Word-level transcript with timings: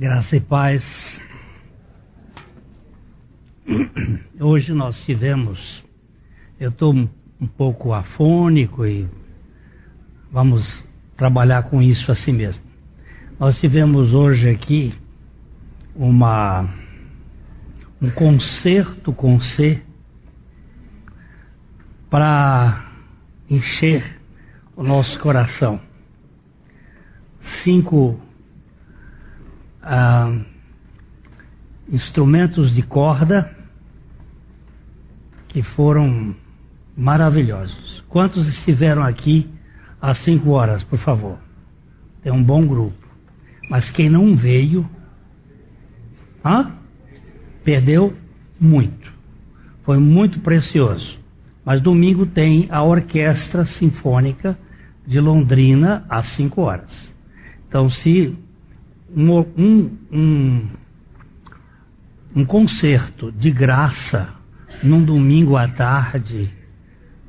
Graça 0.00 0.36
e 0.36 0.40
paz. 0.40 1.20
Hoje 4.38 4.72
nós 4.72 5.04
tivemos, 5.04 5.84
eu 6.60 6.70
estou 6.70 6.94
um 6.94 7.46
pouco 7.48 7.92
afônico 7.92 8.86
e 8.86 9.08
vamos 10.30 10.86
trabalhar 11.16 11.64
com 11.64 11.82
isso 11.82 12.12
assim 12.12 12.32
mesmo. 12.32 12.62
Nós 13.40 13.58
tivemos 13.58 14.14
hoje 14.14 14.48
aqui 14.48 14.94
uma 15.96 16.72
um 18.00 18.08
concerto 18.08 19.12
com 19.12 19.40
C 19.40 19.82
para 22.08 22.88
encher 23.50 24.20
o 24.76 24.84
nosso 24.84 25.18
coração. 25.18 25.80
Cinco 27.64 28.27
ah, 29.90 30.38
instrumentos 31.90 32.74
de 32.74 32.82
corda 32.82 33.56
que 35.48 35.62
foram 35.62 36.36
maravilhosos. 36.94 38.04
Quantos 38.08 38.46
estiveram 38.48 39.02
aqui 39.02 39.48
às 40.00 40.18
cinco 40.18 40.50
horas, 40.50 40.84
por 40.84 40.98
favor? 40.98 41.38
É 42.22 42.30
um 42.30 42.42
bom 42.42 42.66
grupo. 42.66 43.08
Mas 43.70 43.90
quem 43.90 44.10
não 44.10 44.36
veio, 44.36 44.88
hã? 46.44 46.72
perdeu 47.64 48.14
muito. 48.60 49.12
Foi 49.82 49.98
muito 49.98 50.40
precioso. 50.40 51.18
Mas 51.64 51.80
domingo 51.80 52.26
tem 52.26 52.66
a 52.70 52.82
Orquestra 52.82 53.64
Sinfônica 53.64 54.58
de 55.06 55.20
Londrina 55.20 56.04
às 56.08 56.26
5 56.28 56.60
horas. 56.60 57.16
Então, 57.66 57.90
se 57.90 58.36
um, 59.14 59.38
um, 59.56 59.90
um, 60.12 60.66
um 62.36 62.44
concerto 62.44 63.32
de 63.32 63.50
graça 63.50 64.34
num 64.82 65.02
domingo 65.02 65.56
à 65.56 65.66
tarde, 65.66 66.50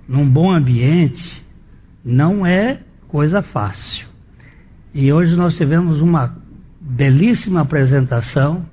num 0.07 0.29
bom 0.29 0.51
ambiente, 0.51 1.43
não 2.03 2.45
é 2.45 2.79
coisa 3.07 3.41
fácil. 3.41 4.07
E 4.93 5.11
hoje 5.13 5.35
nós 5.35 5.55
tivemos 5.55 6.01
uma 6.01 6.35
belíssima 6.79 7.61
apresentação. 7.61 8.65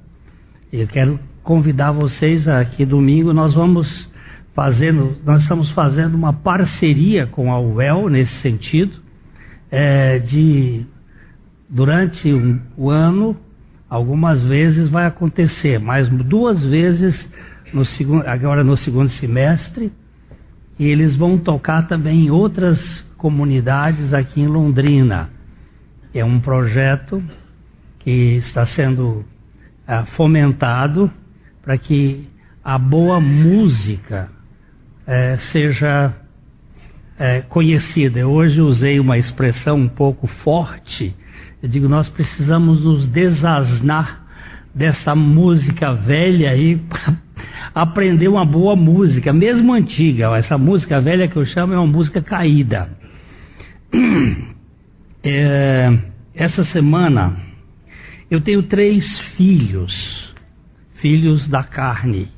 E 0.72 0.80
eu 0.80 0.86
quero 0.86 1.20
convidar 1.42 1.92
vocês 1.92 2.48
aqui 2.48 2.84
domingo. 2.84 3.32
Nós 3.32 3.54
vamos 3.54 4.10
fazendo, 4.54 5.16
nós 5.24 5.42
estamos 5.42 5.70
fazendo 5.70 6.14
uma 6.14 6.32
parceria 6.32 7.26
com 7.26 7.52
a 7.52 7.60
UEL 7.60 8.08
nesse 8.08 8.34
sentido, 8.36 8.98
é, 9.70 10.18
de 10.18 10.86
durante 11.69 12.33
um, 12.33 12.61
o 12.77 12.91
ano, 12.91 13.36
algumas 13.89 14.42
vezes 14.42 14.89
vai 14.89 15.06
acontecer, 15.06 15.78
mas 15.78 16.09
duas 16.09 16.62
vezes 16.62 17.31
no 17.72 17.84
segundo, 17.84 18.27
agora 18.27 18.62
no 18.62 18.77
segundo 18.77 19.09
semestre, 19.09 19.92
e 20.78 20.87
eles 20.87 21.17
vão 21.17 21.39
tocar 21.39 21.87
também 21.87 22.27
em 22.27 22.31
outras 22.31 23.00
comunidades 23.17 24.12
aqui 24.12 24.41
em 24.41 24.47
Londrina. 24.47 25.31
É 26.12 26.25
um 26.25 26.39
projeto 26.39 27.22
que 27.98 28.37
está 28.37 28.64
sendo 28.64 29.25
é, 29.87 30.05
fomentado 30.05 31.11
para 31.62 31.77
que 31.77 32.28
a 32.62 32.78
boa 32.78 33.20
música 33.20 34.28
é, 35.06 35.37
seja 35.37 36.14
é, 37.19 37.41
conhecida. 37.41 38.19
Eu 38.19 38.31
hoje 38.31 38.61
usei 38.61 39.00
uma 39.00 39.19
expressão 39.19 39.77
um 39.77 39.89
pouco 39.89 40.27
forte. 40.27 41.14
Eu 41.67 41.70
digo, 41.70 41.89
nós 41.89 42.09
precisamos 42.09 42.84
nos 42.84 43.09
desasnar 43.09 44.25
dessa 44.72 45.17
música 45.17 45.92
velha 45.92 46.50
aí 46.50 46.81
aprender 47.75 48.28
uma 48.28 48.47
boa 48.47 48.77
música, 48.77 49.33
mesmo 49.33 49.72
antiga. 49.72 50.27
Essa 50.37 50.56
música 50.56 51.00
velha 51.00 51.27
que 51.27 51.34
eu 51.34 51.44
chamo 51.44 51.75
é 51.75 51.76
uma 51.76 51.84
música 51.88 52.22
caída. 52.22 52.88
É, 55.28 55.93
essa 56.37 56.62
semana 56.62 57.37
eu 58.31 58.41
tenho 58.41 58.62
três 58.62 59.19
filhos, 59.19 60.32
filhos 60.94 61.49
da 61.49 61.65
carne. 61.65 62.28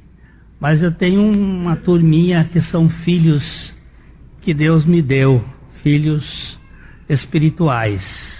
Mas 0.58 0.82
eu 0.82 0.90
tenho 0.90 1.20
uma 1.20 1.76
turminha 1.76 2.44
que 2.44 2.62
são 2.62 2.88
filhos 2.88 3.76
que 4.40 4.54
Deus 4.54 4.86
me 4.86 5.02
deu, 5.02 5.44
filhos 5.82 6.58
espirituais. 7.10 8.37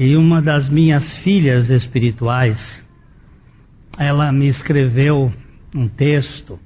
E 0.00 0.16
uma 0.16 0.40
das 0.40 0.66
minhas 0.66 1.18
filhas 1.18 1.68
espirituais, 1.68 2.82
ela 3.98 4.32
me 4.32 4.48
escreveu 4.48 5.30
um 5.74 5.86
texto 5.88 6.58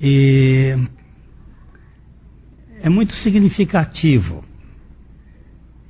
e 0.00 0.74
é 2.80 2.88
muito 2.88 3.12
significativo. 3.16 4.42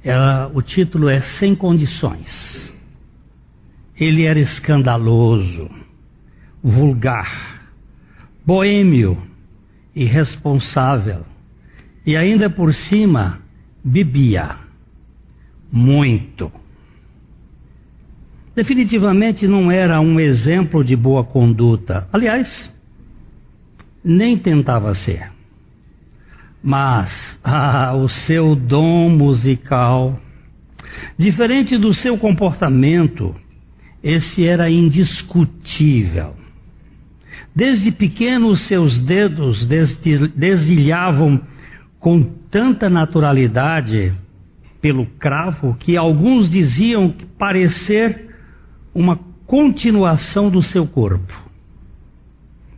Ela, 0.02 0.50
o 0.52 0.60
título 0.62 1.08
é 1.08 1.20
Sem 1.20 1.54
Condições. 1.54 2.74
Ele 3.96 4.24
era 4.24 4.40
escandaloso 4.40 5.70
vulgar, 6.60 7.70
boêmio, 8.44 9.16
irresponsável 9.94 11.24
e 12.04 12.16
ainda 12.16 12.50
por 12.50 12.74
cima 12.74 13.40
bebia 13.84 14.66
muito. 15.70 16.50
Definitivamente 18.54 19.46
não 19.46 19.70
era 19.70 20.00
um 20.00 20.18
exemplo 20.18 20.82
de 20.82 20.96
boa 20.96 21.22
conduta. 21.22 22.08
Aliás, 22.12 22.74
nem 24.02 24.36
tentava 24.36 24.94
ser. 24.94 25.30
Mas 26.62 27.38
ah, 27.44 27.94
o 27.94 28.08
seu 28.08 28.56
dom 28.56 29.10
musical, 29.10 30.18
diferente 31.16 31.78
do 31.78 31.94
seu 31.94 32.18
comportamento, 32.18 33.34
esse 34.02 34.46
era 34.46 34.68
indiscutível. 34.70 36.34
Desde 37.54 37.90
pequeno, 37.90 38.56
seus 38.56 38.98
dedos 38.98 39.66
desvilhavam 39.66 41.40
com 41.98 42.22
tanta 42.22 42.88
naturalidade 42.88 44.14
pelo 44.80 45.06
cravo 45.18 45.76
que 45.78 45.96
alguns 45.96 46.50
diziam 46.50 47.14
parecer 47.36 48.34
uma 48.94 49.18
continuação 49.46 50.50
do 50.50 50.62
seu 50.62 50.86
corpo. 50.86 51.34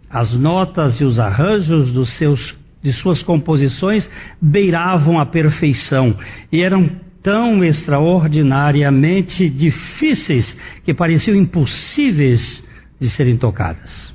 As 0.09 0.35
notas 0.35 1.01
e 1.01 1.05
os 1.05 1.21
arranjos 1.21 1.93
dos 1.93 2.11
seus, 2.11 2.57
de 2.83 2.93
suas 2.93 3.23
composições 3.23 4.11
beiravam 4.41 5.19
a 5.19 5.27
perfeição 5.27 6.17
e 6.51 6.63
eram 6.63 6.91
tão 7.23 7.63
extraordinariamente 7.63 9.49
difíceis 9.49 10.57
que 10.85 10.95
pareciam 10.95 11.37
impossíveis 11.37 12.67
de 12.99 13.09
serem 13.11 13.37
tocadas. 13.37 14.15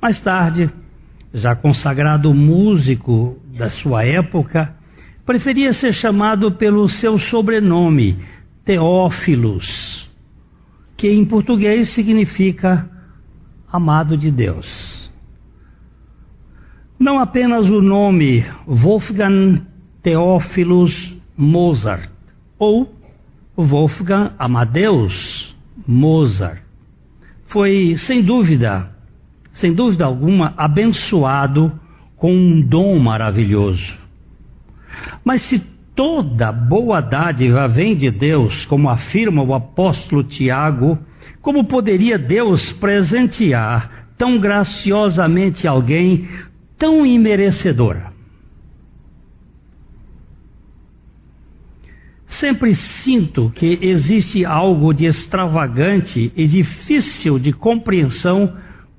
Mais 0.00 0.20
tarde, 0.20 0.70
já 1.32 1.54
consagrado 1.54 2.32
músico 2.32 3.38
da 3.56 3.70
sua 3.70 4.04
época, 4.04 4.74
preferia 5.24 5.72
ser 5.72 5.92
chamado 5.92 6.52
pelo 6.52 6.88
seu 6.88 7.18
sobrenome, 7.18 8.18
Teófilos, 8.64 10.10
que 10.96 11.08
em 11.10 11.24
português 11.24 11.88
significa 11.90 12.88
amado 13.70 14.16
de 14.16 14.30
Deus. 14.30 15.10
Não 16.98 17.18
apenas 17.18 17.68
o 17.68 17.82
nome 17.82 18.44
Wolfgang 18.66 19.62
Teófilos 20.02 21.14
Mozart 21.36 22.10
ou 22.58 22.94
Wolfgang 23.56 24.32
Amadeus 24.38 25.54
Mozart 25.86 26.62
foi, 27.46 27.96
sem 27.98 28.22
dúvida, 28.22 28.90
sem 29.52 29.72
dúvida 29.72 30.04
alguma, 30.04 30.54
abençoado 30.56 31.72
com 32.16 32.32
um 32.32 32.60
dom 32.60 32.98
maravilhoso. 32.98 34.03
Mas 35.24 35.42
se 35.42 35.58
toda 35.94 36.52
boa 36.52 37.00
dádiva 37.00 37.66
vem 37.66 37.96
de 37.96 38.10
Deus, 38.10 38.66
como 38.66 38.90
afirma 38.90 39.42
o 39.42 39.54
apóstolo 39.54 40.22
Tiago, 40.22 40.98
como 41.40 41.64
poderia 41.64 42.18
Deus 42.18 42.72
presentear 42.72 44.08
tão 44.18 44.38
graciosamente 44.38 45.66
alguém 45.66 46.28
tão 46.76 47.06
imerecedora? 47.06 48.12
Sempre 52.26 52.74
sinto 52.74 53.50
que 53.54 53.78
existe 53.80 54.44
algo 54.44 54.92
de 54.92 55.06
extravagante 55.06 56.32
e 56.36 56.46
difícil 56.48 57.38
de 57.38 57.52
compreensão 57.52 58.56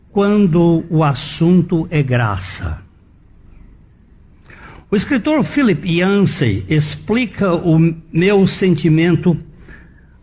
quando 0.09 0.85
o 0.89 1.03
assunto 1.03 1.85
é 1.91 2.01
graça. 2.01 2.84
O 4.89 4.95
escritor 4.95 5.43
Philip 5.43 5.87
Yancey 5.87 6.63
explica 6.69 7.53
o 7.55 7.79
meu 8.13 8.45
sentimento 8.45 9.35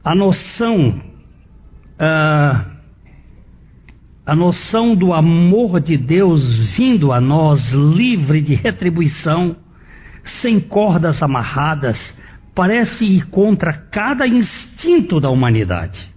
a 0.04 0.14
noção, 0.14 1.00
uh, 1.98 2.70
a 4.24 4.36
noção 4.36 4.94
do 4.94 5.12
amor 5.12 5.80
de 5.80 5.96
Deus 5.96 6.56
vindo 6.76 7.12
a 7.12 7.20
nós 7.20 7.70
livre 7.70 8.40
de 8.40 8.54
retribuição, 8.54 9.56
sem 10.22 10.60
cordas 10.60 11.22
amarradas, 11.22 12.16
parece 12.54 13.04
ir 13.04 13.26
contra 13.28 13.72
cada 13.72 14.28
instinto 14.28 15.18
da 15.18 15.28
humanidade. 15.28 16.08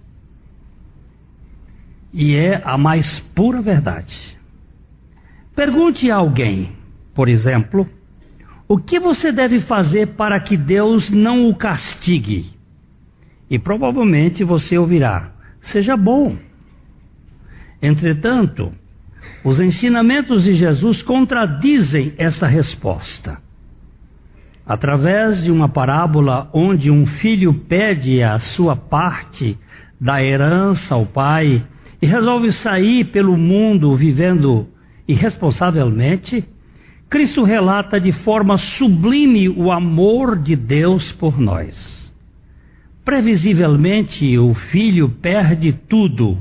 E 2.12 2.34
é 2.36 2.62
a 2.64 2.78
mais 2.78 3.18
pura 3.18 3.60
verdade. 3.60 4.38
Pergunte 5.54 6.10
a 6.10 6.16
alguém, 6.16 6.72
por 7.12 7.28
exemplo, 7.28 7.88
o 8.68 8.78
que 8.78 8.98
você 8.98 9.30
deve 9.30 9.60
fazer 9.60 10.08
para 10.08 10.40
que 10.40 10.56
Deus 10.56 11.10
não 11.10 11.48
o 11.48 11.54
castigue? 11.54 12.46
E 13.48 13.58
provavelmente 13.58 14.42
você 14.42 14.76
ouvirá: 14.76 15.32
seja 15.60 15.96
bom. 15.96 16.36
Entretanto, 17.80 18.72
os 19.44 19.60
ensinamentos 19.60 20.42
de 20.42 20.54
Jesus 20.54 21.02
contradizem 21.02 22.14
essa 22.18 22.46
resposta. 22.46 23.38
Através 24.66 25.44
de 25.44 25.52
uma 25.52 25.68
parábola 25.68 26.50
onde 26.52 26.90
um 26.90 27.06
filho 27.06 27.54
pede 27.54 28.20
a 28.20 28.40
sua 28.40 28.74
parte 28.74 29.56
da 30.00 30.20
herança 30.20 30.96
ao 30.96 31.06
pai 31.06 31.64
e 32.02 32.06
resolve 32.06 32.50
sair 32.50 33.04
pelo 33.04 33.36
mundo 33.36 33.94
vivendo 33.94 34.66
irresponsavelmente, 35.06 36.44
Cristo 37.08 37.44
relata 37.44 38.00
de 38.00 38.10
forma 38.10 38.58
sublime 38.58 39.48
o 39.48 39.70
amor 39.70 40.36
de 40.36 40.56
Deus 40.56 41.12
por 41.12 41.38
nós. 41.38 42.14
Previsivelmente, 43.04 44.36
o 44.36 44.52
filho 44.52 45.08
perde 45.08 45.72
tudo, 45.72 46.36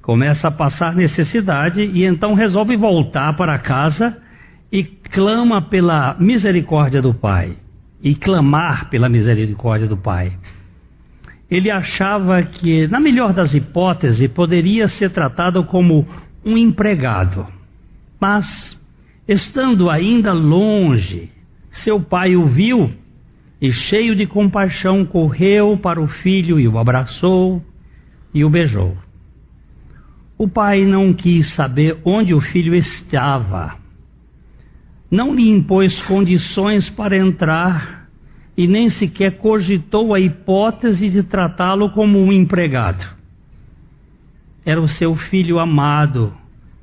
começa 0.00 0.48
a 0.48 0.50
passar 0.50 0.94
necessidade 0.94 1.82
e 1.82 2.04
então 2.04 2.32
resolve 2.32 2.74
voltar 2.76 3.36
para 3.36 3.58
casa 3.58 4.16
e 4.72 4.82
clama 4.82 5.60
pela 5.60 6.16
misericórdia 6.18 7.02
do 7.02 7.12
Pai. 7.12 7.58
E 8.02 8.14
clamar 8.16 8.88
pela 8.88 9.08
misericórdia 9.08 9.86
do 9.86 9.96
Pai. 9.96 10.32
Ele 11.48 11.70
achava 11.70 12.42
que, 12.42 12.88
na 12.88 12.98
melhor 12.98 13.32
das 13.34 13.54
hipóteses, 13.54 14.26
poderia 14.30 14.88
ser 14.88 15.10
tratado 15.10 15.62
como 15.64 16.08
um 16.44 16.56
empregado. 16.56 17.46
Mas 18.18 18.81
Estando 19.26 19.88
ainda 19.88 20.32
longe, 20.32 21.30
seu 21.70 22.00
pai 22.00 22.36
o 22.36 22.44
viu 22.44 22.92
e, 23.60 23.72
cheio 23.72 24.16
de 24.16 24.26
compaixão, 24.26 25.04
correu 25.04 25.76
para 25.76 26.00
o 26.00 26.08
filho 26.08 26.58
e 26.58 26.66
o 26.66 26.76
abraçou 26.76 27.62
e 28.34 28.44
o 28.44 28.50
beijou. 28.50 28.96
O 30.36 30.48
pai 30.48 30.84
não 30.84 31.12
quis 31.12 31.46
saber 31.46 31.98
onde 32.04 32.34
o 32.34 32.40
filho 32.40 32.74
estava, 32.74 33.76
não 35.08 35.34
lhe 35.34 35.48
impôs 35.48 36.02
condições 36.02 36.90
para 36.90 37.16
entrar 37.16 38.08
e 38.56 38.66
nem 38.66 38.88
sequer 38.88 39.38
cogitou 39.38 40.14
a 40.14 40.18
hipótese 40.18 41.08
de 41.08 41.22
tratá-lo 41.22 41.90
como 41.90 42.18
um 42.18 42.32
empregado. 42.32 43.06
Era 44.64 44.80
o 44.80 44.88
seu 44.88 45.14
filho 45.14 45.58
amado, 45.58 46.32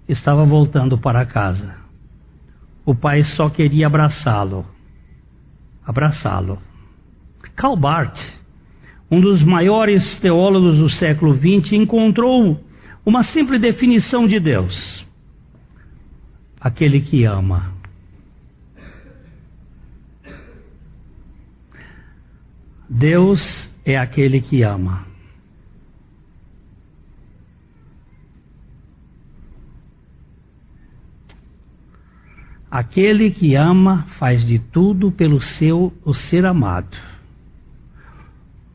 estava 0.07 0.45
voltando 0.45 0.97
para 0.97 1.25
casa. 1.25 1.79
O 2.89 2.95
pai 2.95 3.24
só 3.24 3.51
queria 3.51 3.86
abraçá-lo. 3.86 4.65
Abraçá-lo. 5.86 6.59
Karl 7.56 7.75
Barth, 7.75 8.19
um 9.12 9.21
dos 9.21 9.44
maiores 9.44 10.18
teólogos 10.18 10.80
do 10.80 10.89
século 10.89 11.36
XX, 11.36 11.74
encontrou 11.74 12.59
uma 13.06 13.21
simples 13.21 13.62
definição 13.62 14.25
de 14.25 14.39
Deus: 14.39 15.06
aquele 16.59 17.00
que 17.00 17.25
ama. 17.25 17.71
Deus 22.89 23.71
é 23.85 24.00
aquele 24.00 24.42
que 24.42 24.63
ama. 24.63 25.06
Aquele 32.71 33.31
que 33.31 33.56
ama 33.56 34.06
faz 34.19 34.45
de 34.45 34.60
tudo 34.60 35.12
pelo 35.12 35.42
seu 35.42 35.92
o 36.06 36.13
ser 36.13 36.45
amado. 36.45 36.95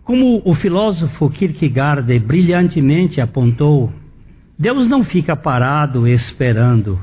Como 0.03 0.43
o 0.45 0.53
filósofo 0.53 1.31
Kierkegaard 1.31 2.19
brilhantemente 2.19 3.21
apontou, 3.21 3.93
Deus 4.59 4.89
não 4.89 5.05
fica 5.05 5.37
parado 5.37 6.09
esperando. 6.09 7.01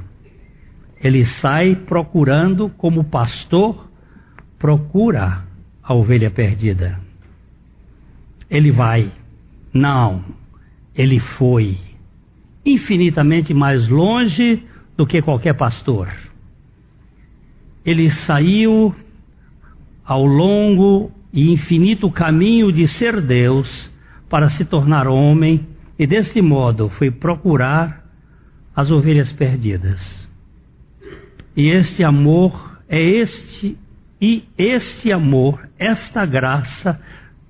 Ele 1.01 1.25
sai 1.25 1.75
procurando 1.75 2.69
como 2.69 2.99
o 2.99 3.05
pastor 3.05 3.89
procura 4.59 5.45
a 5.81 5.93
ovelha 5.93 6.29
perdida. 6.29 6.99
Ele 8.49 8.69
vai. 8.69 9.09
Não, 9.73 10.25
ele 10.93 11.19
foi 11.19 11.77
infinitamente 12.65 13.53
mais 13.53 13.87
longe 13.87 14.61
do 14.97 15.07
que 15.07 15.21
qualquer 15.21 15.53
pastor 15.55 16.09
ele 17.85 18.09
saiu 18.09 18.93
ao 20.05 20.25
longo 20.25 21.11
e 21.33 21.51
infinito 21.51 22.09
caminho 22.11 22.71
de 22.71 22.87
ser 22.87 23.21
Deus 23.21 23.89
para 24.29 24.49
se 24.49 24.65
tornar 24.65 25.07
homem 25.07 25.67
e 25.97 26.05
deste 26.05 26.41
modo 26.41 26.89
foi 26.89 27.11
procurar 27.11 28.05
as 28.75 28.89
ovelhas 28.89 29.31
perdidas. 29.31 30.29
E 31.55 31.67
este 31.67 32.03
amor 32.03 32.79
é 32.87 33.01
este 33.01 33.77
e 34.19 34.43
este 34.57 35.11
amor, 35.11 35.67
esta 35.79 36.25
graça 36.25 37.01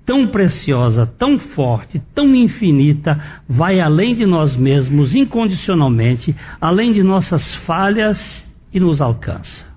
tão 0.06 0.26
preciosa, 0.26 1.06
tão 1.06 1.38
forte, 1.38 2.00
tão 2.14 2.34
infinita, 2.34 3.42
vai 3.48 3.78
além 3.78 4.14
de 4.14 4.26
nós 4.26 4.56
mesmos, 4.56 5.14
incondicionalmente, 5.14 6.34
além 6.60 6.92
de 6.92 7.02
nossas 7.02 7.54
falhas 7.56 8.50
e 8.72 8.80
nos 8.80 9.00
alcança. 9.00 9.71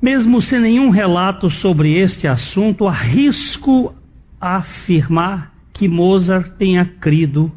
Mesmo 0.00 0.40
sem 0.40 0.60
nenhum 0.60 0.88
relato 0.88 1.50
sobre 1.50 1.92
este 1.92 2.26
assunto, 2.26 2.88
arrisco 2.88 3.94
a 4.40 4.56
afirmar 4.56 5.54
que 5.74 5.86
Mozart 5.86 6.56
tenha 6.56 6.86
crido, 6.86 7.52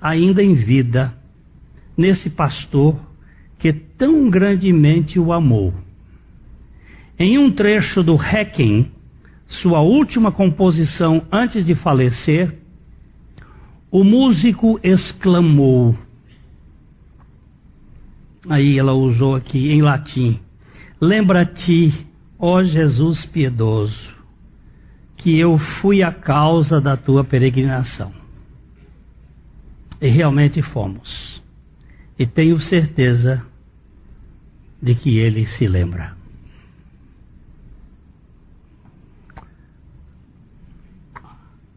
ainda 0.00 0.42
em 0.42 0.54
vida, 0.54 1.12
nesse 1.96 2.30
pastor 2.30 2.96
que 3.58 3.72
tão 3.72 4.30
grandemente 4.30 5.18
o 5.18 5.32
amou. 5.32 5.74
Em 7.18 7.36
um 7.36 7.50
trecho 7.50 8.02
do 8.02 8.14
Requiem, 8.14 8.90
sua 9.46 9.80
última 9.80 10.30
composição 10.30 11.26
antes 11.30 11.66
de 11.66 11.74
falecer, 11.74 12.56
o 13.90 14.04
músico 14.04 14.78
exclamou. 14.82 15.96
Aí 18.48 18.78
ela 18.78 18.92
usou 18.92 19.34
aqui 19.34 19.72
em 19.72 19.82
latim 19.82 20.38
Lembra-te, 21.00 22.06
ó 22.38 22.62
Jesus 22.62 23.24
piedoso, 23.24 24.14
que 25.16 25.38
eu 25.38 25.56
fui 25.56 26.02
a 26.02 26.12
causa 26.12 26.80
da 26.80 26.96
tua 26.96 27.24
peregrinação. 27.24 28.12
E 30.00 30.08
realmente 30.08 30.60
fomos. 30.60 31.42
E 32.18 32.26
tenho 32.26 32.60
certeza 32.60 33.42
de 34.80 34.94
que 34.94 35.18
ele 35.18 35.46
se 35.46 35.66
lembra. 35.66 36.14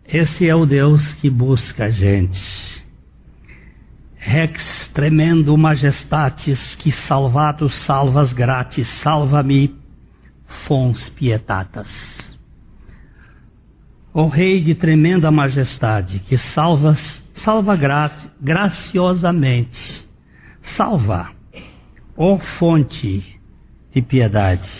Esse 0.06 0.48
é 0.48 0.56
o 0.56 0.66
Deus 0.66 1.14
que 1.16 1.30
busca 1.30 1.86
a 1.86 1.90
gente 1.90 2.73
Rex 4.26 4.90
tremendo 4.94 5.58
majestatis, 5.58 6.76
que 6.76 6.94
salvatus 6.94 7.76
salvas 7.76 8.32
gratis, 8.32 8.88
salva-me, 8.88 9.76
fons 10.66 11.10
pietatas. 11.10 12.40
O 14.14 14.28
Rei 14.28 14.62
de 14.62 14.76
tremenda 14.76 15.30
majestade, 15.30 16.20
que 16.20 16.38
salvas, 16.38 17.22
salva 17.34 17.76
gra 17.76 18.10
graciosamente, 18.40 20.08
salva, 20.62 21.30
ó 22.16 22.40
fonte 22.40 23.26
de 23.92 24.02
piedade. 24.02 24.72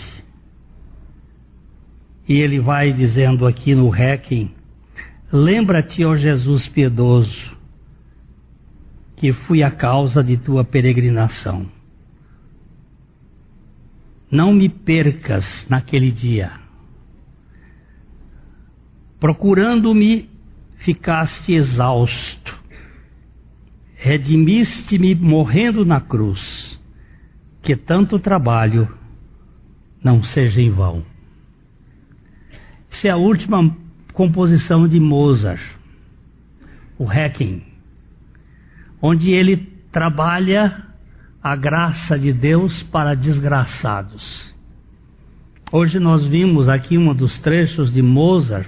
E 2.26 2.40
ele 2.40 2.60
vai 2.60 2.94
dizendo 2.94 3.46
aqui 3.46 3.74
no 3.74 3.90
Requiem, 3.90 4.54
lembra-te, 5.30 6.02
ó 6.02 6.16
Jesus 6.16 6.66
piedoso, 6.66 7.53
que 9.16 9.32
fui 9.32 9.62
a 9.62 9.70
causa 9.70 10.22
de 10.22 10.36
tua 10.36 10.64
peregrinação. 10.64 11.66
Não 14.30 14.52
me 14.52 14.68
percas 14.68 15.66
naquele 15.68 16.10
dia. 16.10 16.52
Procurando-me, 19.20 20.28
ficaste 20.76 21.54
exausto. 21.54 22.60
Redimiste-me 23.94 25.14
morrendo 25.14 25.84
na 25.84 26.00
cruz. 26.00 26.78
Que 27.62 27.76
tanto 27.76 28.18
trabalho 28.18 28.88
não 30.02 30.22
seja 30.22 30.60
em 30.60 30.70
vão. 30.70 31.02
Essa 32.90 33.08
é 33.08 33.10
a 33.10 33.16
última 33.16 33.74
composição 34.12 34.86
de 34.86 35.00
Mozart, 35.00 35.62
o 36.96 37.04
Hacking, 37.04 37.62
onde 39.06 39.32
ele 39.32 39.58
trabalha 39.92 40.82
a 41.42 41.54
graça 41.54 42.18
de 42.18 42.32
Deus 42.32 42.82
para 42.82 43.14
desgraçados. 43.14 44.54
Hoje 45.70 45.98
nós 45.98 46.26
vimos 46.26 46.70
aqui 46.70 46.96
um 46.96 47.12
dos 47.14 47.38
trechos 47.38 47.92
de 47.92 48.00
Mozart, 48.00 48.66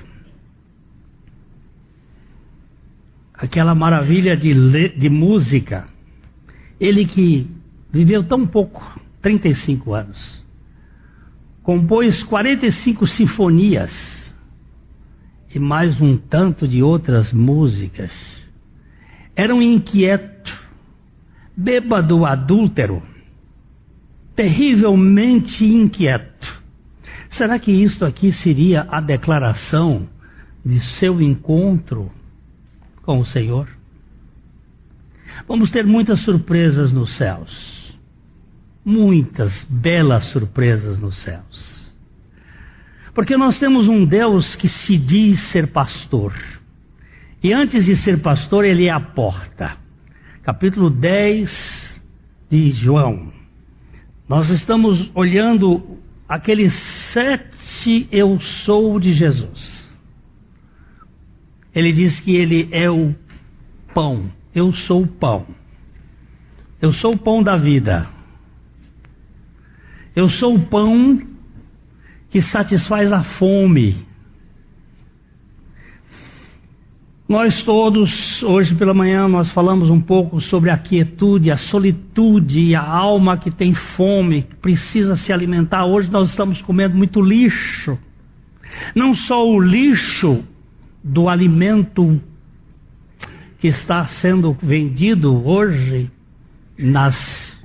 aquela 3.33 3.75
maravilha 3.75 4.37
de, 4.37 4.53
de 4.91 5.09
música. 5.09 5.89
Ele 6.79 7.07
que 7.07 7.51
viveu 7.91 8.23
tão 8.23 8.47
pouco, 8.47 9.01
35 9.23 9.95
anos, 9.95 10.45
compôs 11.63 12.23
45 12.23 13.07
sinfonias 13.07 14.37
e 15.55 15.59
mais 15.59 15.99
um 15.99 16.15
tanto 16.15 16.69
de 16.69 16.83
outras 16.83 17.33
músicas. 17.33 18.13
Era 19.37 19.55
um 19.55 19.61
inquieto, 19.61 20.59
bêbado 21.55 22.25
adúltero, 22.25 23.03
terrivelmente 24.35 25.63
inquieto. 25.63 26.63
Será 27.29 27.59
que 27.59 27.71
isto 27.71 28.07
aqui 28.07 28.33
seria 28.33 28.87
a 28.91 28.99
declaração 28.99 30.09
de 30.65 30.81
seu 30.81 31.21
encontro 31.21 32.11
com 33.03 33.21
o 33.21 33.27
Senhor? 33.27 33.69
Vamos 35.47 35.71
ter 35.71 35.85
muitas 35.85 36.21
surpresas 36.21 36.93
nos 36.93 37.11
céus. 37.11 37.95
Muitas 38.83 39.65
belas 39.69 40.25
surpresas 40.25 40.99
nos 40.99 41.17
céus. 41.19 41.95
Porque 43.13 43.37
nós 43.37 43.59
temos 43.59 43.87
um 43.89 44.05
Deus 44.05 44.57
que 44.57 44.69
se 44.69 44.97
diz 44.97 45.41
ser 45.41 45.67
pastor. 45.69 46.33
E 47.47 47.53
antes 47.53 47.85
de 47.85 47.97
ser 47.97 48.23
pastor, 48.23 48.65
ele 48.65 48.87
é 48.87 48.91
a 48.91 48.99
porta 48.99 49.77
capítulo 50.43 50.91
10 50.91 52.03
de 52.51 52.73
João. 52.73 53.33
Nós 54.29 54.51
estamos 54.51 55.13
olhando 55.15 55.97
aqueles 56.29 56.73
sete 57.13 58.09
eu 58.11 58.41
sou 58.41 58.99
de 58.99 59.13
Jesus. 59.13 59.95
Ele 61.73 61.93
diz 61.93 62.19
que 62.19 62.35
ele 62.35 62.69
é 62.73 62.91
o 62.91 63.15
pão. 63.95 64.29
Eu 64.53 64.73
sou 64.73 65.05
o 65.05 65.07
pão. 65.07 65.47
Eu 66.83 66.91
sou 66.91 67.15
o 67.15 67.19
pão 67.19 67.45
da 67.45 67.57
vida. 67.57 68.09
Eu 70.17 70.29
sou 70.29 70.57
o 70.57 70.67
pão 70.67 71.23
que 72.29 72.41
satisfaz 72.41 73.13
a 73.13 73.23
fome. 73.23 74.05
Nós 77.29 77.61
todos, 77.65 78.41
hoje 78.45 78.73
pela 78.77 78.95
manhã, 78.95 79.27
nós 79.27 79.51
falamos 79.51 79.91
um 79.91 80.01
pouco 80.01 80.41
sobre 80.41 80.71
a 80.71 80.79
quietude, 80.79 81.51
a 81.51 81.57
solitude 81.57 82.61
e 82.61 82.75
a 82.77 82.81
alma 82.81 83.37
que 83.37 83.51
tem 83.51 83.75
fome, 83.75 84.43
que 84.43 84.55
precisa 84.55 85.17
se 85.17 85.33
alimentar. 85.33 85.87
Hoje 85.87 86.09
nós 86.09 86.29
estamos 86.29 86.63
comendo 86.63 86.97
muito 86.97 87.21
lixo. 87.21 87.99
Não 88.95 89.13
só 89.13 89.45
o 89.45 89.59
lixo 89.59 90.45
do 91.03 91.29
alimento 91.29 92.21
que 93.59 93.67
está 93.67 94.07
sendo 94.07 94.57
vendido 94.63 95.49
hoje 95.49 96.09
nas 96.79 97.61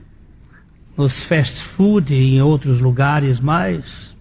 nos 0.97 1.23
fast 1.25 1.63
food 1.75 2.13
e 2.13 2.35
em 2.35 2.41
outros 2.41 2.81
lugares 2.81 3.39
mais, 3.39 4.15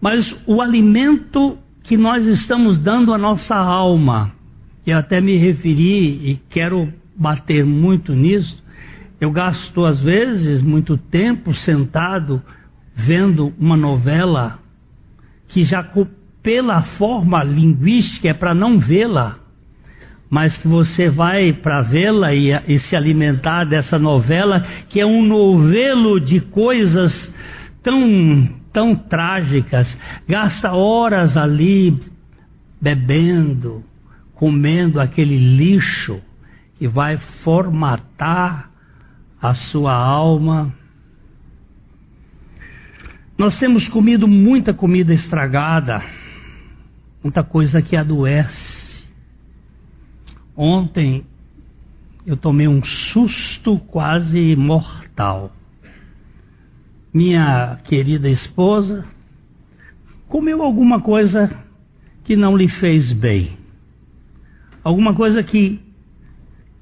mas 0.00 0.40
o 0.46 0.62
alimento 0.62 1.58
que 1.88 1.96
nós 1.96 2.26
estamos 2.26 2.78
dando 2.78 3.14
à 3.14 3.18
nossa 3.18 3.56
alma. 3.56 4.30
Eu 4.86 4.98
até 4.98 5.22
me 5.22 5.38
referi 5.38 6.30
e 6.30 6.40
quero 6.50 6.92
bater 7.16 7.64
muito 7.64 8.12
nisso. 8.12 8.62
Eu 9.18 9.30
gasto, 9.30 9.86
às 9.86 9.98
vezes, 9.98 10.60
muito 10.60 10.98
tempo 10.98 11.54
sentado 11.54 12.42
vendo 12.94 13.54
uma 13.58 13.74
novela 13.74 14.58
que 15.48 15.64
já 15.64 15.82
pela 16.42 16.82
forma 16.82 17.42
linguística 17.42 18.28
é 18.28 18.34
para 18.34 18.52
não 18.52 18.78
vê-la, 18.78 19.38
mas 20.28 20.58
que 20.58 20.68
você 20.68 21.08
vai 21.08 21.54
para 21.54 21.80
vê-la 21.80 22.34
e, 22.34 22.50
e, 22.68 22.78
se 22.78 22.94
alimentar 22.94 23.64
dessa 23.64 23.98
novela, 23.98 24.60
que 24.90 25.00
é 25.00 25.06
um 25.06 25.22
novelo 25.22 26.20
de 26.20 26.38
coisas 26.38 27.34
tão 27.82 28.57
tão 28.72 28.94
trágicas, 28.94 29.98
gasta 30.26 30.72
horas 30.72 31.36
ali 31.36 31.98
bebendo, 32.80 33.84
comendo 34.34 35.00
aquele 35.00 35.36
lixo 35.38 36.20
que 36.78 36.86
vai 36.86 37.16
formatar 37.16 38.70
a 39.40 39.54
sua 39.54 39.92
alma. 39.94 40.72
Nós 43.36 43.58
temos 43.58 43.88
comido 43.88 44.26
muita 44.26 44.74
comida 44.74 45.12
estragada, 45.12 46.02
muita 47.22 47.42
coisa 47.42 47.82
que 47.82 47.96
adoece. 47.96 49.04
Ontem 50.56 51.24
eu 52.26 52.36
tomei 52.36 52.68
um 52.68 52.82
susto 52.82 53.78
quase 53.78 54.54
mortal 54.56 55.52
minha 57.12 57.78
querida 57.84 58.28
esposa, 58.28 59.04
comeu 60.28 60.62
alguma 60.62 61.00
coisa 61.00 61.50
que 62.24 62.36
não 62.36 62.56
lhe 62.56 62.68
fez 62.68 63.12
bem, 63.12 63.56
alguma 64.84 65.14
coisa 65.14 65.42
que 65.42 65.80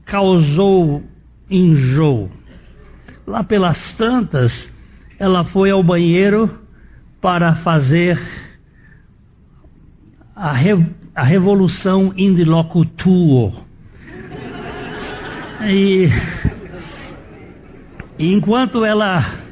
causou 0.05 1.03
enjoo. 1.51 2.31
Lá 3.27 3.43
pelas 3.43 3.93
tantas, 3.95 4.73
ela 5.19 5.45
foi 5.45 5.71
ao 5.71 5.83
banheiro 5.83 6.59
para 7.21 7.57
fazer 7.57 8.21
a, 10.35 10.53
re, 10.53 10.87
a 11.15 11.25
revolução 11.25 12.13
in 12.17 12.45
locutuo. 12.45 13.65
E, 15.69 16.09
enquanto 18.19 18.85
ela 18.85 19.46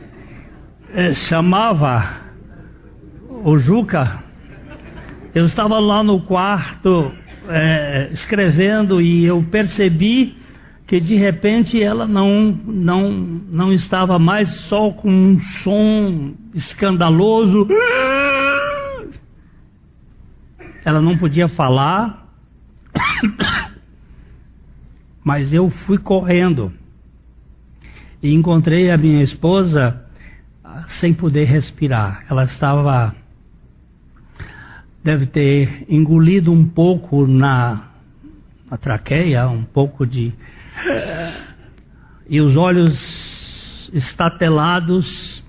chamava 1.15 2.21
o 3.43 3.59
Juca, 3.59 4.23
eu 5.35 5.45
estava 5.45 5.81
lá 5.81 6.05
no 6.05 6.23
quarto 6.23 7.13
é, 7.49 8.11
escrevendo 8.13 9.01
e 9.01 9.25
eu 9.25 9.43
percebi 9.43 10.37
que 10.87 11.01
de 11.01 11.17
repente 11.17 11.83
ela 11.83 12.07
não, 12.07 12.57
não, 12.65 13.11
não 13.11 13.73
estava 13.73 14.19
mais 14.19 14.49
só 14.69 14.93
com 14.93 15.11
um 15.11 15.41
som 15.41 16.35
escandaloso. 16.55 17.67
Ela 20.85 21.01
não 21.01 21.19
podia 21.19 21.49
falar, 21.49 22.29
mas 25.25 25.53
eu 25.53 25.71
fui 25.71 25.99
correndo 25.99 26.73
e 28.23 28.33
encontrei 28.33 28.91
a 28.91 28.97
minha 28.97 29.23
esposa 29.23 30.04
sem 30.89 31.13
poder 31.13 31.45
respirar. 31.45 32.25
Ela 32.29 32.45
estava. 32.45 33.15
deve 35.03 35.27
ter 35.27 35.85
engolido 35.89 36.53
um 36.53 36.67
pouco 36.67 37.27
na, 37.27 37.89
na 38.71 38.77
traqueia, 38.77 39.49
um 39.49 39.65
pouco 39.65 40.07
de. 40.07 40.33
e 42.29 42.41
os 42.41 42.57
olhos 42.57 43.91
estatelados. 43.93 45.43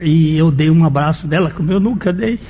E 0.00 0.36
eu 0.36 0.50
dei 0.50 0.70
um 0.70 0.84
abraço 0.84 1.26
dela, 1.26 1.50
como 1.50 1.70
eu 1.70 1.78
nunca 1.78 2.12
dei. 2.12 2.40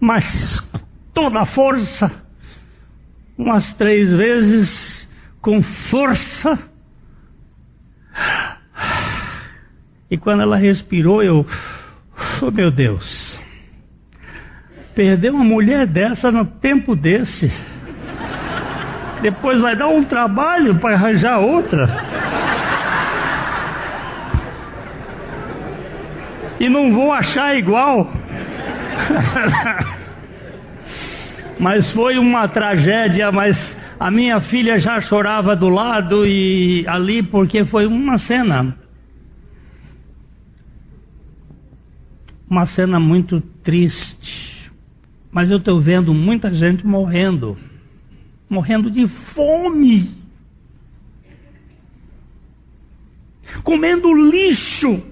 Mas 0.00 0.66
toda 1.12 1.40
a 1.40 1.46
força, 1.46 2.10
umas 3.36 3.74
três 3.74 4.10
vezes, 4.10 5.08
com 5.40 5.62
força 5.62 6.58
e 10.10 10.16
quando 10.16 10.42
ela 10.42 10.56
respirou, 10.56 11.22
eu, 11.22 11.44
oh 12.40 12.50
meu 12.50 12.70
Deus, 12.70 13.40
perder 14.94 15.32
uma 15.32 15.44
mulher 15.44 15.86
dessa 15.86 16.30
no 16.30 16.44
tempo 16.44 16.94
desse. 16.94 17.50
Depois 19.20 19.60
vai 19.60 19.74
dar 19.74 19.88
um 19.88 20.04
trabalho 20.04 20.76
para 20.76 20.94
arranjar 20.94 21.38
outra. 21.40 21.88
E 26.60 26.68
não 26.68 26.92
vou 26.92 27.12
achar 27.12 27.56
igual. 27.56 28.12
mas 31.58 31.90
foi 31.90 32.16
uma 32.16 32.46
tragédia, 32.46 33.32
mas 33.32 33.76
a 33.98 34.10
minha 34.10 34.40
filha 34.40 34.78
já 34.78 35.00
chorava 35.00 35.56
do 35.56 35.68
lado 35.68 36.24
e 36.24 36.86
ali 36.86 37.22
porque 37.22 37.64
foi 37.64 37.86
uma 37.86 38.18
cena 38.18 38.85
uma 42.48 42.66
cena 42.66 43.00
muito 43.00 43.40
triste. 43.40 44.70
Mas 45.30 45.50
eu 45.50 45.58
estou 45.58 45.80
vendo 45.80 46.14
muita 46.14 46.52
gente 46.54 46.86
morrendo, 46.86 47.58
morrendo 48.48 48.90
de 48.90 49.06
fome, 49.08 50.10
comendo 53.62 54.12
lixo. 54.14 55.02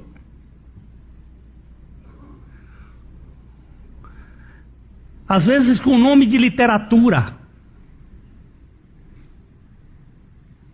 Às 5.29 5.47
vezes 5.47 5.81
com 5.81 5.91
o 5.91 5.99
nome 5.99 6.27
de 6.27 6.39
literatura. 6.39 7.35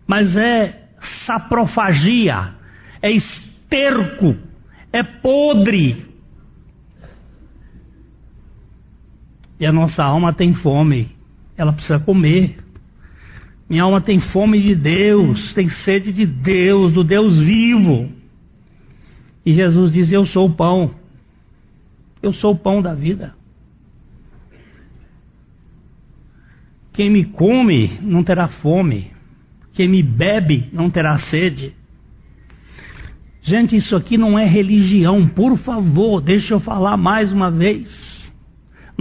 Mas 0.05 0.35
é 0.35 0.89
saprofagia, 1.25 2.53
é 3.01 3.11
esterco, 3.11 4.37
é 4.91 5.01
podre. 5.01 6.10
E 9.61 9.65
a 9.67 9.71
nossa 9.71 10.03
alma 10.03 10.33
tem 10.33 10.55
fome, 10.55 11.15
ela 11.55 11.71
precisa 11.71 11.99
comer. 11.99 12.57
Minha 13.69 13.83
alma 13.83 14.01
tem 14.01 14.19
fome 14.19 14.59
de 14.59 14.73
Deus, 14.73 15.53
tem 15.53 15.69
sede 15.69 16.11
de 16.11 16.25
Deus, 16.25 16.93
do 16.93 17.03
Deus 17.03 17.37
vivo. 17.37 18.11
E 19.45 19.53
Jesus 19.53 19.93
diz: 19.93 20.11
Eu 20.11 20.25
sou 20.25 20.47
o 20.47 20.53
pão. 20.53 20.95
Eu 22.23 22.33
sou 22.33 22.53
o 22.53 22.57
pão 22.57 22.81
da 22.81 22.95
vida. 22.95 23.35
Quem 26.91 27.11
me 27.11 27.23
come 27.23 27.99
não 28.01 28.23
terá 28.23 28.47
fome. 28.47 29.11
Quem 29.73 29.87
me 29.87 30.01
bebe 30.01 30.69
não 30.73 30.89
terá 30.89 31.19
sede. 31.19 31.75
Gente, 33.43 33.75
isso 33.75 33.95
aqui 33.95 34.17
não 34.17 34.39
é 34.39 34.45
religião. 34.45 35.27
Por 35.27 35.55
favor, 35.55 36.19
deixa 36.19 36.55
eu 36.55 36.59
falar 36.59 36.97
mais 36.97 37.31
uma 37.31 37.51
vez. 37.51 38.10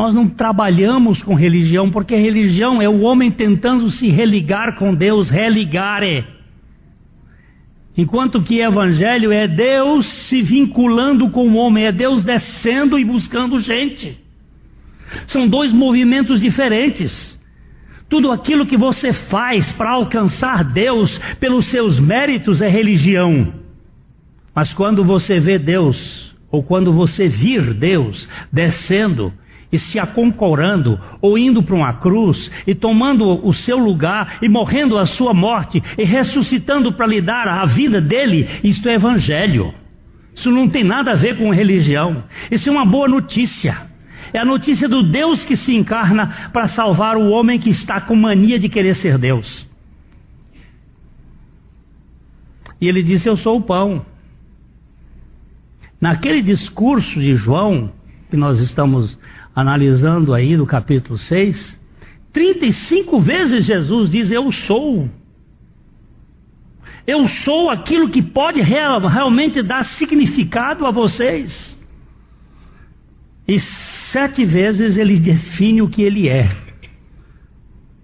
Nós 0.00 0.14
não 0.14 0.26
trabalhamos 0.26 1.22
com 1.22 1.34
religião, 1.34 1.90
porque 1.90 2.16
religião 2.16 2.80
é 2.80 2.88
o 2.88 3.02
homem 3.02 3.30
tentando 3.30 3.90
se 3.90 4.08
religar 4.08 4.76
com 4.76 4.94
Deus, 4.94 5.28
religare. 5.28 6.24
Enquanto 7.94 8.40
que 8.40 8.60
evangelho 8.60 9.30
é 9.30 9.46
Deus 9.46 10.06
se 10.06 10.40
vinculando 10.40 11.28
com 11.28 11.50
o 11.50 11.54
homem, 11.54 11.84
é 11.84 11.92
Deus 11.92 12.24
descendo 12.24 12.98
e 12.98 13.04
buscando 13.04 13.60
gente. 13.60 14.18
São 15.26 15.46
dois 15.46 15.70
movimentos 15.70 16.40
diferentes. 16.40 17.38
Tudo 18.08 18.32
aquilo 18.32 18.64
que 18.64 18.78
você 18.78 19.12
faz 19.12 19.70
para 19.70 19.90
alcançar 19.90 20.64
Deus 20.64 21.18
pelos 21.38 21.66
seus 21.66 22.00
méritos 22.00 22.62
é 22.62 22.70
religião. 22.70 23.52
Mas 24.54 24.72
quando 24.72 25.04
você 25.04 25.38
vê 25.38 25.58
Deus, 25.58 26.34
ou 26.50 26.62
quando 26.62 26.90
você 26.90 27.28
vir 27.28 27.74
Deus 27.74 28.26
descendo 28.50 29.30
e 29.72 29.78
se 29.78 29.98
aconcorando, 29.98 30.98
ou 31.20 31.38
indo 31.38 31.62
para 31.62 31.76
uma 31.76 31.92
cruz, 31.94 32.50
e 32.66 32.74
tomando 32.74 33.46
o 33.46 33.52
seu 33.52 33.78
lugar, 33.78 34.38
e 34.42 34.48
morrendo 34.48 34.98
a 34.98 35.06
sua 35.06 35.32
morte, 35.32 35.82
e 35.96 36.04
ressuscitando 36.04 36.92
para 36.92 37.06
lhe 37.06 37.20
dar 37.20 37.46
a 37.46 37.64
vida 37.64 38.00
dele, 38.00 38.48
isto 38.64 38.88
é 38.88 38.94
evangelho. 38.94 39.72
Isso 40.34 40.50
não 40.50 40.68
tem 40.68 40.82
nada 40.82 41.12
a 41.12 41.16
ver 41.16 41.36
com 41.36 41.50
religião. 41.50 42.24
Isso 42.50 42.68
é 42.68 42.72
uma 42.72 42.84
boa 42.84 43.08
notícia. 43.08 43.90
É 44.32 44.38
a 44.38 44.44
notícia 44.44 44.88
do 44.88 45.02
Deus 45.02 45.44
que 45.44 45.56
se 45.56 45.74
encarna 45.74 46.50
para 46.52 46.68
salvar 46.68 47.16
o 47.16 47.30
homem 47.30 47.58
que 47.58 47.70
está 47.70 48.00
com 48.00 48.14
mania 48.14 48.58
de 48.58 48.68
querer 48.68 48.94
ser 48.94 49.18
Deus. 49.18 49.68
E 52.80 52.88
ele 52.88 53.02
disse: 53.02 53.28
Eu 53.28 53.36
sou 53.36 53.58
o 53.58 53.62
pão. 53.62 54.06
Naquele 56.00 56.40
discurso 56.40 57.20
de 57.20 57.34
João, 57.34 57.92
que 58.30 58.36
nós 58.36 58.58
estamos 58.60 59.18
analisando 59.54 60.32
aí 60.32 60.56
no 60.56 60.66
capítulo 60.66 61.18
6, 61.18 61.78
35 62.32 63.20
vezes 63.20 63.64
Jesus 63.64 64.10
diz: 64.10 64.30
Eu 64.30 64.50
sou. 64.52 65.08
Eu 67.06 67.26
sou 67.26 67.70
aquilo 67.70 68.08
que 68.08 68.22
pode 68.22 68.60
real, 68.60 69.04
realmente 69.06 69.62
dar 69.62 69.84
significado 69.84 70.86
a 70.86 70.90
vocês. 70.90 71.78
E 73.48 73.58
sete 73.58 74.44
vezes 74.44 74.96
ele 74.96 75.18
define 75.18 75.82
o 75.82 75.88
que 75.88 76.02
ele 76.02 76.28
é. 76.28 76.48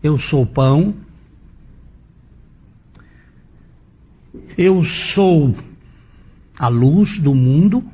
Eu 0.03 0.19
sou 0.19 0.45
pão. 0.45 0.95
Eu 4.59 4.83
sou 4.85 5.55
a 6.59 6.69
luz 6.69 7.19
do 7.19 7.35
mundo. 7.35 7.85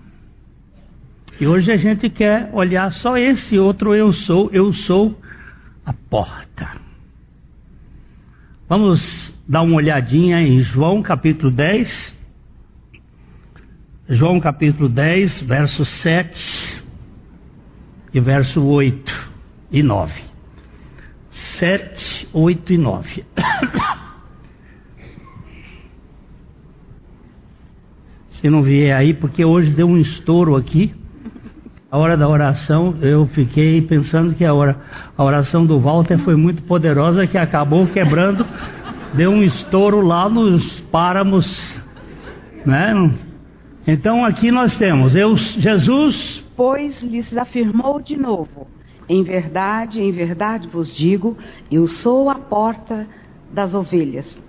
E 1.40 1.46
hoje 1.46 1.72
a 1.72 1.76
gente 1.76 2.10
quer 2.10 2.50
olhar 2.52 2.92
só 2.92 3.16
esse 3.16 3.58
outro 3.58 3.94
eu 3.94 4.12
sou, 4.12 4.50
eu 4.52 4.70
sou 4.72 5.18
a 5.84 5.92
porta. 5.92 6.70
Vamos 8.68 9.34
dar 9.48 9.62
uma 9.62 9.76
olhadinha 9.76 10.40
em 10.40 10.60
João 10.60 11.02
capítulo 11.02 11.50
10. 11.50 12.20
João 14.08 14.38
capítulo 14.40 14.88
10, 14.88 15.40
verso 15.42 15.84
7 15.84 16.84
e 18.12 18.20
verso 18.20 18.62
8 18.62 19.30
e 19.70 19.82
9. 19.82 20.22
7, 21.30 22.28
8 22.32 22.72
e 22.74 22.78
9. 22.78 23.24
Se 28.28 28.50
não 28.50 28.62
vier 28.62 28.94
aí, 28.94 29.14
porque 29.14 29.44
hoje 29.44 29.70
deu 29.70 29.88
um 29.88 29.96
estouro 29.96 30.56
aqui 30.56 30.94
a 31.92 31.98
hora 31.98 32.16
da 32.16 32.26
oração, 32.26 32.94
eu 33.02 33.26
fiquei 33.26 33.82
pensando 33.82 34.34
que 34.34 34.46
a, 34.46 34.54
hora, 34.54 34.80
a 35.14 35.22
oração 35.22 35.66
do 35.66 35.78
Walter 35.78 36.16
foi 36.20 36.34
muito 36.36 36.62
poderosa, 36.62 37.26
que 37.26 37.36
acabou 37.36 37.86
quebrando, 37.86 38.46
deu 39.12 39.30
um 39.30 39.42
estouro 39.42 40.00
lá 40.00 40.26
nos 40.26 40.80
páramos, 40.90 41.78
né? 42.64 42.94
Então 43.86 44.24
aqui 44.24 44.50
nós 44.50 44.78
temos, 44.78 45.14
eu, 45.14 45.36
Jesus, 45.36 46.42
pois 46.56 47.02
lhes 47.02 47.36
afirmou 47.36 48.00
de 48.00 48.16
novo: 48.16 48.66
Em 49.06 49.22
verdade, 49.22 50.00
em 50.00 50.10
verdade 50.10 50.68
vos 50.68 50.96
digo, 50.96 51.36
eu 51.70 51.86
sou 51.86 52.30
a 52.30 52.36
porta 52.36 53.06
das 53.52 53.74
ovelhas. 53.74 54.40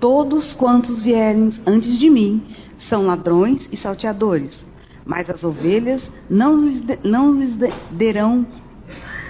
Todos 0.00 0.54
quantos 0.54 1.02
vierem 1.02 1.52
antes 1.66 1.98
de 1.98 2.08
mim 2.08 2.42
são 2.78 3.04
ladrões 3.04 3.68
e 3.70 3.76
salteadores 3.76 4.66
mas 5.06 5.30
as 5.30 5.44
ovelhas 5.44 6.10
não 6.28 6.60
lhes, 6.60 6.82
não 7.04 7.32
lhes 7.32 7.56
derão 7.92 8.44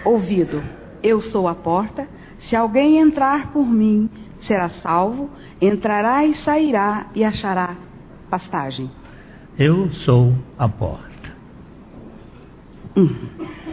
ouvido. 0.04 0.62
Eu 1.02 1.20
sou 1.20 1.46
a 1.46 1.54
porta, 1.54 2.08
se 2.38 2.56
alguém 2.56 2.98
entrar 2.98 3.52
por 3.52 3.66
mim, 3.66 4.08
será 4.40 4.70
salvo, 4.70 5.28
entrará 5.60 6.24
e 6.24 6.32
sairá 6.32 7.06
e 7.14 7.22
achará 7.22 7.76
pastagem. 8.30 8.90
Eu 9.58 9.90
sou 9.92 10.34
a 10.58 10.68
porta. 10.68 11.06
Hum. 12.96 13.14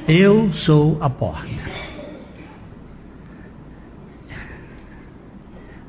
Eu 0.07 0.51
sou 0.51 0.97
a 1.01 1.09
porta. 1.09 1.47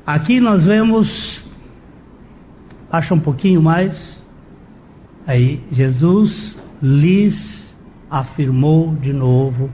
Aqui 0.05 0.39
nós 0.39 0.63
vemos, 0.63 1.43
acha 2.91 3.13
um 3.13 3.19
pouquinho 3.19 3.61
mais, 3.61 4.23
Aí 5.25 5.61
Jesus 5.71 6.57
lhes 6.81 7.75
afirmou 8.09 8.95
de 8.95 9.11
novo 9.11 9.69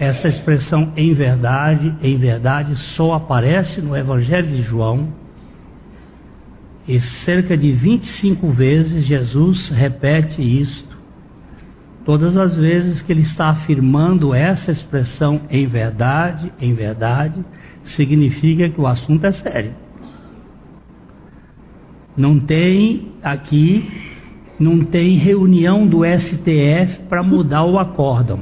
essa 0.00 0.28
expressão 0.28 0.94
em 0.96 1.12
verdade, 1.12 1.94
em 2.02 2.16
verdade 2.16 2.74
só 2.74 3.12
aparece 3.12 3.82
no 3.82 3.94
Evangelho 3.94 4.48
de 4.48 4.62
João. 4.62 5.08
E 6.88 6.98
cerca 6.98 7.54
de 7.54 7.70
25 7.70 8.48
vezes 8.48 9.04
Jesus 9.04 9.68
repete 9.68 10.40
isto. 10.40 10.98
Todas 12.04 12.36
as 12.38 12.56
vezes 12.56 13.02
que 13.02 13.12
ele 13.12 13.20
está 13.20 13.50
afirmando 13.50 14.34
essa 14.34 14.72
expressão 14.72 15.42
em 15.50 15.66
verdade, 15.66 16.50
em 16.58 16.72
verdade, 16.72 17.44
significa 17.82 18.70
que 18.70 18.80
o 18.80 18.86
assunto 18.86 19.26
é 19.26 19.32
sério. 19.32 19.74
Não 22.20 22.38
tem 22.38 23.12
aqui, 23.22 23.90
não 24.58 24.84
tem 24.84 25.16
reunião 25.16 25.86
do 25.86 26.02
STF 26.04 27.00
para 27.08 27.22
mudar 27.22 27.64
o 27.64 27.78
acórdão. 27.78 28.40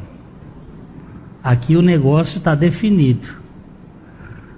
Aqui 1.44 1.76
o 1.76 1.82
negócio 1.82 2.38
está 2.38 2.56
definido. 2.56 3.28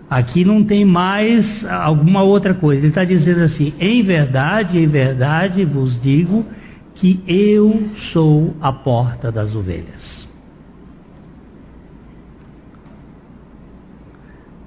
Aqui 0.09 0.43
não 0.43 0.65
tem 0.65 0.87
mais 0.87 1.65
alguma 1.67 2.23
outra 2.23 2.55
coisa. 2.55 2.81
Ele 2.81 2.89
está 2.89 3.05
dizendo 3.05 3.43
assim: 3.43 3.75
em 3.79 4.03
verdade, 4.03 4.79
em 4.79 4.87
verdade 4.87 5.67
vos 5.67 6.01
digo 6.01 6.47
que 6.95 7.23
eu 7.29 7.91
sou 8.13 8.57
a 8.59 8.73
porta 8.73 9.31
das 9.31 9.55
ovelhas. 9.55 10.30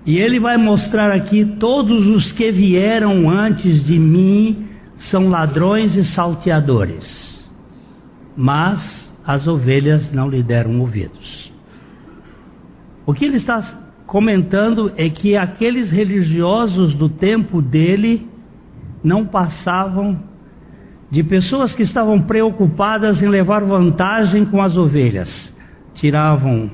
E 0.06 0.18
ele 0.18 0.40
vai 0.40 0.58
mostrar 0.58 1.12
aqui: 1.12 1.46
todos 1.46 2.06
os 2.08 2.32
que 2.32 2.52
vieram 2.52 3.30
antes 3.30 3.84
de 3.84 3.98
mim 3.98 4.68
são 4.98 5.30
ladrões 5.30 5.96
e 5.96 6.04
salteadores, 6.04 7.44
mas 8.36 9.12
as 9.26 9.48
ovelhas 9.48 10.12
não 10.12 10.30
lhe 10.30 10.44
deram 10.44 10.80
ouvidos. 10.80 11.52
O 13.06 13.14
que 13.14 13.26
ele 13.26 13.38
está 13.38 13.62
comentando 14.06 14.92
é 14.96 15.10
que 15.10 15.36
aqueles 15.36 15.92
religiosos 15.92 16.96
do 16.96 17.10
tempo 17.10 17.62
dele 17.62 18.28
não 19.04 19.26
passavam 19.26 20.20
de 21.10 21.24
pessoas 21.24 21.76
que 21.76 21.84
estavam 21.84 22.22
preocupadas 22.22 23.22
em 23.22 23.28
levar 23.28 23.64
vantagem 23.64 24.46
com 24.46 24.62
as 24.62 24.76
ovelhas. 24.76 25.54
Tiravam 25.94 26.72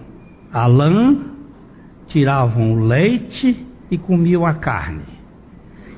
a 0.51 0.65
lã, 0.65 1.28
tiravam 2.09 2.73
o 2.73 2.85
leite 2.85 3.65
e 3.89 3.97
comiam 3.97 4.45
a 4.45 4.53
carne. 4.53 5.03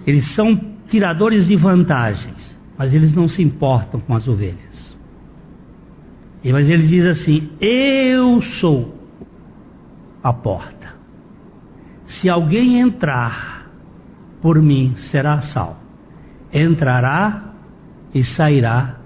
Eles 0.05 0.25
são 0.33 0.55
tiradores 0.87 1.47
de 1.47 1.55
vantagens, 1.55 2.57
mas 2.77 2.93
eles 2.93 3.15
não 3.15 3.27
se 3.27 3.41
importam 3.41 3.99
com 3.99 4.13
as 4.13 4.27
ovelhas. 4.27 4.97
Mas 6.43 6.69
ele 6.69 6.87
diz 6.87 7.05
assim: 7.05 7.49
Eu 7.59 8.41
sou 8.41 8.95
a 10.23 10.33
porta. 10.33 10.95
Se 12.05 12.29
alguém 12.29 12.79
entrar 12.79 13.69
por 14.41 14.61
mim, 14.61 14.93
será 14.95 15.39
salvo. 15.41 15.79
Entrará 16.51 17.53
e 18.13 18.23
sairá 18.23 18.97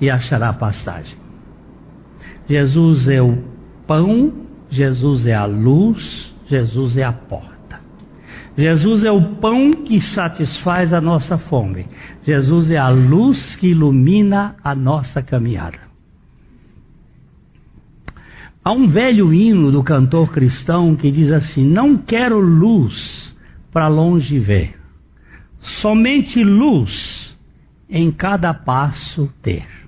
e 0.00 0.10
achará 0.10 0.52
pastagem. 0.52 1.16
Jesus 2.48 3.08
é 3.08 3.22
o 3.22 3.38
pão, 3.86 4.32
Jesus 4.68 5.26
é 5.26 5.34
a 5.34 5.46
luz, 5.46 6.29
Jesus 6.50 6.96
é 6.96 7.04
a 7.04 7.12
porta. 7.12 7.80
Jesus 8.58 9.04
é 9.04 9.12
o 9.12 9.36
pão 9.36 9.72
que 9.72 10.00
satisfaz 10.00 10.92
a 10.92 11.00
nossa 11.00 11.38
fome. 11.38 11.86
Jesus 12.24 12.72
é 12.72 12.76
a 12.76 12.88
luz 12.88 13.54
que 13.54 13.68
ilumina 13.68 14.56
a 14.62 14.74
nossa 14.74 15.22
caminhada. 15.22 15.78
Há 18.64 18.72
um 18.72 18.88
velho 18.88 19.32
hino 19.32 19.70
do 19.70 19.82
cantor 19.84 20.32
cristão 20.32 20.96
que 20.96 21.10
diz 21.12 21.30
assim: 21.30 21.64
Não 21.64 21.96
quero 21.96 22.40
luz 22.40 23.34
para 23.72 23.86
longe 23.86 24.38
ver, 24.40 24.76
somente 25.60 26.42
luz 26.42 27.38
em 27.88 28.10
cada 28.10 28.52
passo 28.52 29.32
ter. 29.40 29.79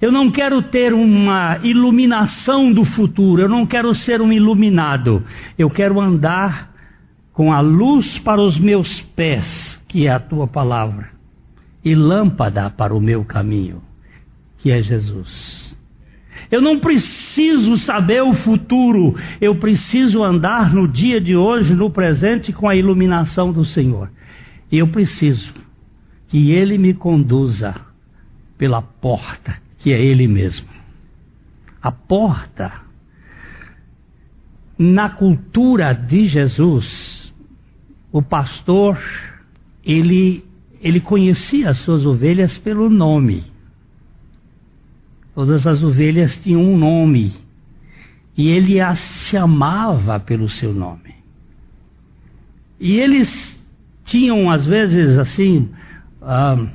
Eu 0.00 0.10
não 0.10 0.30
quero 0.30 0.60
ter 0.62 0.92
uma 0.92 1.58
iluminação 1.62 2.72
do 2.72 2.84
futuro, 2.84 3.42
eu 3.42 3.48
não 3.48 3.64
quero 3.64 3.94
ser 3.94 4.20
um 4.20 4.32
iluminado, 4.32 5.24
eu 5.58 5.70
quero 5.70 6.00
andar 6.00 6.72
com 7.32 7.52
a 7.52 7.60
luz 7.60 8.18
para 8.18 8.40
os 8.40 8.58
meus 8.58 9.00
pés, 9.00 9.80
que 9.88 10.06
é 10.06 10.10
a 10.10 10.20
tua 10.20 10.46
palavra, 10.46 11.10
e 11.84 11.94
lâmpada 11.94 12.70
para 12.70 12.94
o 12.94 13.00
meu 13.00 13.24
caminho, 13.24 13.82
que 14.58 14.70
é 14.70 14.80
Jesus. 14.80 15.76
Eu 16.50 16.60
não 16.60 16.78
preciso 16.78 17.76
saber 17.76 18.22
o 18.22 18.34
futuro, 18.34 19.16
eu 19.40 19.56
preciso 19.56 20.22
andar 20.22 20.72
no 20.72 20.86
dia 20.86 21.20
de 21.20 21.34
hoje, 21.36 21.74
no 21.74 21.90
presente, 21.90 22.52
com 22.52 22.68
a 22.68 22.76
iluminação 22.76 23.52
do 23.52 23.64
Senhor. 23.64 24.10
E 24.70 24.78
eu 24.78 24.88
preciso 24.88 25.52
que 26.28 26.50
Ele 26.50 26.78
me 26.78 26.94
conduza 26.94 27.74
pela 28.56 28.82
porta, 28.82 29.60
que 29.84 29.92
é 29.92 30.00
Ele 30.02 30.26
mesmo. 30.26 30.66
A 31.82 31.92
porta, 31.92 32.72
na 34.78 35.10
cultura 35.10 35.92
de 35.92 36.26
Jesus, 36.26 37.34
o 38.10 38.22
pastor, 38.22 38.98
ele, 39.84 40.42
ele 40.80 41.00
conhecia 41.00 41.68
as 41.68 41.76
suas 41.76 42.06
ovelhas 42.06 42.56
pelo 42.56 42.88
nome. 42.88 43.44
Todas 45.34 45.66
as 45.66 45.82
ovelhas 45.82 46.38
tinham 46.38 46.62
um 46.62 46.78
nome 46.78 47.34
e 48.34 48.48
ele 48.48 48.80
as 48.80 49.00
chamava 49.28 50.18
pelo 50.18 50.48
seu 50.48 50.72
nome. 50.72 51.14
E 52.80 52.96
eles 52.96 53.62
tinham, 54.02 54.50
às 54.50 54.64
vezes, 54.64 55.18
assim, 55.18 55.68
ah, 56.22 56.72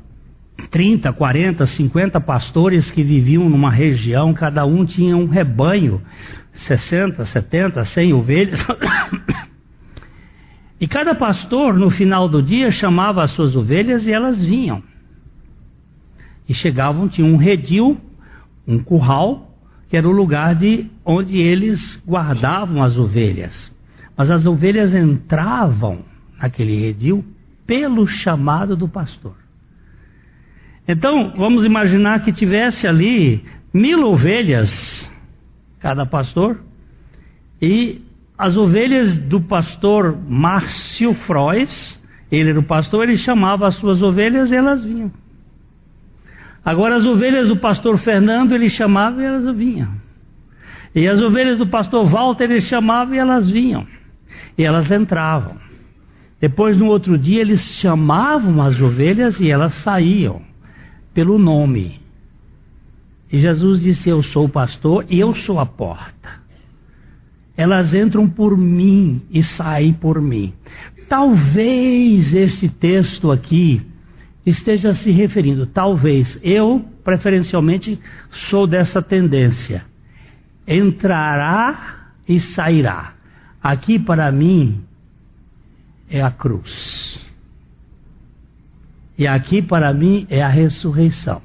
30, 0.70 1.12
40, 1.14 1.66
50 1.66 2.22
pastores 2.22 2.92
que 2.92 3.04
viviam 3.04 3.50
numa 3.50 3.72
região, 3.72 4.34
cada 4.34 4.66
um 4.66 4.86
tinha 4.86 5.18
um 5.18 5.26
rebanho, 5.26 6.02
60, 6.54 7.26
70, 7.26 7.84
100 7.84 8.14
ovelhas. 8.14 8.60
e 10.80 10.88
cada 10.88 11.16
pastor, 11.16 11.74
no 11.74 11.90
final 11.90 12.30
do 12.30 12.42
dia, 12.42 12.72
chamava 12.72 13.24
as 13.24 13.32
suas 13.32 13.56
ovelhas 13.56 14.06
e 14.06 14.14
elas 14.14 14.42
vinham. 14.42 14.84
E 16.48 16.54
chegavam, 16.54 17.08
tinha 17.08 17.28
um 17.28 17.38
redil 17.38 18.00
um 18.68 18.78
curral, 18.78 19.58
que 19.90 19.98
era 19.98 20.08
o 20.08 20.12
lugar 20.12 20.54
de 20.54 20.86
onde 21.04 21.36
eles 21.38 22.02
guardavam 22.08 22.84
as 22.84 22.96
ovelhas. 22.96 23.76
Mas 24.16 24.30
as 24.30 24.46
ovelhas 24.46 24.94
entravam 24.94 26.06
naquele 26.40 26.80
redil 26.80 27.26
pelo 27.66 28.06
chamado 28.06 28.76
do 28.76 28.88
pastor. 28.88 29.49
Então, 30.92 31.34
vamos 31.38 31.64
imaginar 31.64 32.24
que 32.24 32.34
tivesse 32.34 32.88
ali 32.88 33.46
mil 33.72 34.08
ovelhas, 34.08 35.08
cada 35.80 36.04
pastor, 36.04 36.62
e 37.62 38.02
as 38.36 38.58
ovelhas 38.58 39.16
do 39.16 39.40
pastor 39.40 40.18
Márcio 40.28 41.14
Frois, 41.14 42.04
ele 42.32 42.50
era 42.50 42.60
o 42.60 42.64
pastor, 42.64 43.04
ele 43.04 43.20
chamava 43.20 43.68
as 43.68 43.76
suas 43.76 44.02
ovelhas 44.02 44.52
e 44.52 44.56
elas 44.56 44.84
vinham. 44.84 45.12
Agora 46.66 46.96
as 46.96 47.06
ovelhas 47.06 47.50
do 47.50 47.58
pastor 47.58 48.00
Fernando 48.00 48.56
ele 48.56 48.68
chamava 48.68 49.22
e 49.22 49.26
elas 49.26 49.56
vinham. 49.56 49.94
E 50.96 51.08
as 51.08 51.22
ovelhas 51.22 51.60
do 51.60 51.68
pastor 51.68 52.08
Walter 52.08 52.46
ele 52.46 52.62
chamava 52.62 53.16
e 53.16 53.20
elas 53.20 53.48
vinham. 53.48 53.86
E 54.58 54.64
elas 54.64 54.92
entravam. 54.92 55.56
Depois 56.42 56.76
no 56.76 56.88
outro 56.88 57.16
dia 57.16 57.42
eles 57.42 57.62
chamavam 57.62 58.60
as 58.64 58.82
ovelhas 58.82 59.40
e 59.40 59.52
elas 59.52 59.74
saíam 59.76 60.49
pelo 61.14 61.38
nome. 61.38 62.00
E 63.32 63.40
Jesus 63.40 63.82
disse: 63.82 64.10
Eu 64.10 64.24
sou 64.24 64.46
o 64.46 64.50
pastor 64.50 65.06
e 65.10 65.20
eu 65.20 65.34
sou 65.34 65.60
a 65.60 65.66
porta. 65.66 66.40
Elas 67.56 67.94
entram 67.94 68.28
por 68.28 68.58
mim 68.58 69.22
e 69.30 69.44
saem 69.44 69.94
por 69.94 70.22
mim. 70.22 70.54
Talvez 71.10 72.34
esse 72.34 72.70
texto 72.70 73.32
aqui 73.32 73.82
esteja 74.46 74.94
se 74.94 75.12
referindo. 75.12 75.66
Talvez 75.66 76.40
eu, 76.42 76.86
preferencialmente, 77.04 78.00
sou 78.30 78.66
dessa 78.66 79.02
tendência. 79.02 79.84
Entrará 80.68 82.12
e 82.28 82.40
sairá. 82.40 83.14
Aqui 83.62 84.00
para 84.00 84.32
mim 84.32 84.82
é 86.10 86.22
a 86.22 86.32
cruz. 86.32 87.29
E 89.20 89.28
aqui 89.28 89.62
para 89.62 89.94
mim 89.94 90.26
é 90.30 90.42
a 90.42 90.48
ressurreição. 90.48 91.42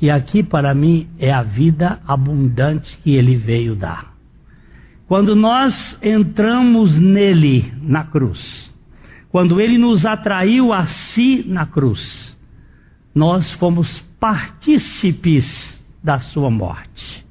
E 0.00 0.08
aqui 0.08 0.40
para 0.40 0.72
mim 0.72 1.08
é 1.18 1.32
a 1.32 1.42
vida 1.42 1.98
abundante 2.06 2.96
que 2.98 3.16
ele 3.16 3.34
veio 3.34 3.74
dar. 3.74 4.14
Quando 5.08 5.34
nós 5.34 5.98
entramos 6.00 6.96
nele 6.96 7.74
na 7.82 8.04
cruz, 8.04 8.72
quando 9.30 9.60
ele 9.60 9.78
nos 9.78 10.06
atraiu 10.06 10.72
a 10.72 10.84
si 10.86 11.44
na 11.48 11.66
cruz, 11.66 12.38
nós 13.12 13.50
fomos 13.50 13.98
partícipes 14.20 15.76
da 16.00 16.20
sua 16.20 16.52
morte. 16.52 17.26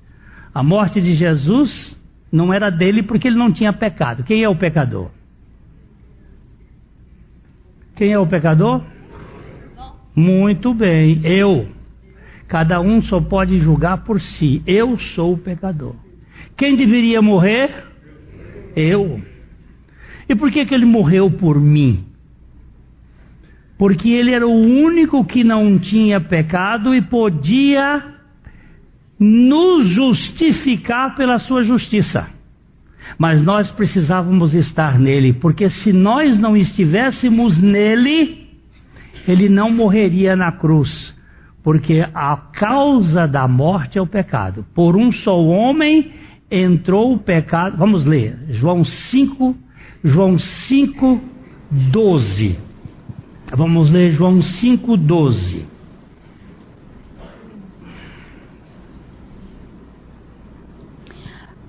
A 0.54 0.62
morte 0.62 1.00
de 1.00 1.14
Jesus 1.14 1.98
não 2.30 2.54
era 2.54 2.70
dele 2.70 3.04
porque 3.04 3.30
ele 3.30 3.38
não 3.38 3.54
tinha 3.54 3.72
pecado. 3.72 4.26
Quem 4.26 4.44
é 4.44 4.50
o 4.50 4.56
pecador? 4.58 5.12
Quem 7.96 8.12
é 8.12 8.20
o 8.20 8.28
pecador? 8.28 8.84
Muito 10.18 10.74
bem, 10.74 11.22
eu. 11.24 11.68
Cada 12.48 12.82
um 12.82 13.04
só 13.04 13.22
pode 13.22 13.60
julgar 13.60 14.04
por 14.04 14.20
si. 14.20 14.64
Eu 14.66 14.98
sou 14.98 15.34
o 15.34 15.38
pecador. 15.38 15.94
Quem 16.56 16.76
deveria 16.76 17.22
morrer? 17.22 17.86
Eu. 18.76 19.22
E 20.28 20.34
por 20.34 20.50
que, 20.50 20.66
que 20.66 20.74
ele 20.74 20.86
morreu 20.86 21.30
por 21.30 21.62
mim? 21.62 22.04
Porque 23.78 24.10
ele 24.10 24.34
era 24.34 24.48
o 24.48 24.60
único 24.60 25.24
que 25.24 25.44
não 25.44 25.78
tinha 25.78 26.20
pecado 26.20 26.96
e 26.96 27.02
podia 27.02 28.04
nos 29.20 29.86
justificar 29.86 31.16
pela 31.16 31.38
sua 31.38 31.62
justiça. 31.62 32.28
Mas 33.20 33.44
nós 33.44 33.70
precisávamos 33.70 34.56
estar 34.56 34.98
nele, 34.98 35.32
porque 35.32 35.70
se 35.70 35.94
nós 35.94 36.40
não 36.40 36.58
estivéssemos 36.58 37.60
nele, 37.60 38.47
ele 39.32 39.50
não 39.50 39.72
morreria 39.72 40.36
na 40.36 40.52
cruz. 40.52 41.16
Porque 41.64 42.06
a 42.14 42.38
causa 42.38 43.28
da 43.28 43.48
morte 43.48 43.98
é 43.98 44.02
o 44.02 44.08
pecado. 44.08 44.66
Por 44.74 44.96
um 44.96 45.12
só 45.12 45.38
homem 45.38 46.12
entrou 46.50 47.14
o 47.14 47.20
pecado. 47.20 47.78
Vamos 47.78 48.06
ler, 48.06 48.38
João 48.50 48.86
5, 48.86 49.56
João 50.04 50.40
5, 50.40 51.20
12. 51.70 52.58
Vamos 53.54 53.90
ler 53.90 54.12
João 54.12 54.42
5, 54.42 54.96
12. 54.96 55.66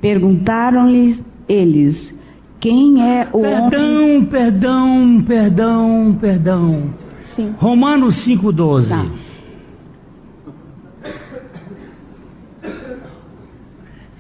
Perguntaram-lhe 0.01 1.25
eles: 1.49 2.15
Quem 2.61 3.03
é 3.03 3.29
o 3.33 3.41
perdão, 3.41 4.05
homem? 4.05 4.25
Perdão, 4.27 5.25
perdão, 5.27 6.19
perdão, 6.21 6.95
Sim. 7.39 7.55
Romanos 7.57 8.17
5, 8.17 8.51
12. 8.51 8.89
Tá. 8.89 9.07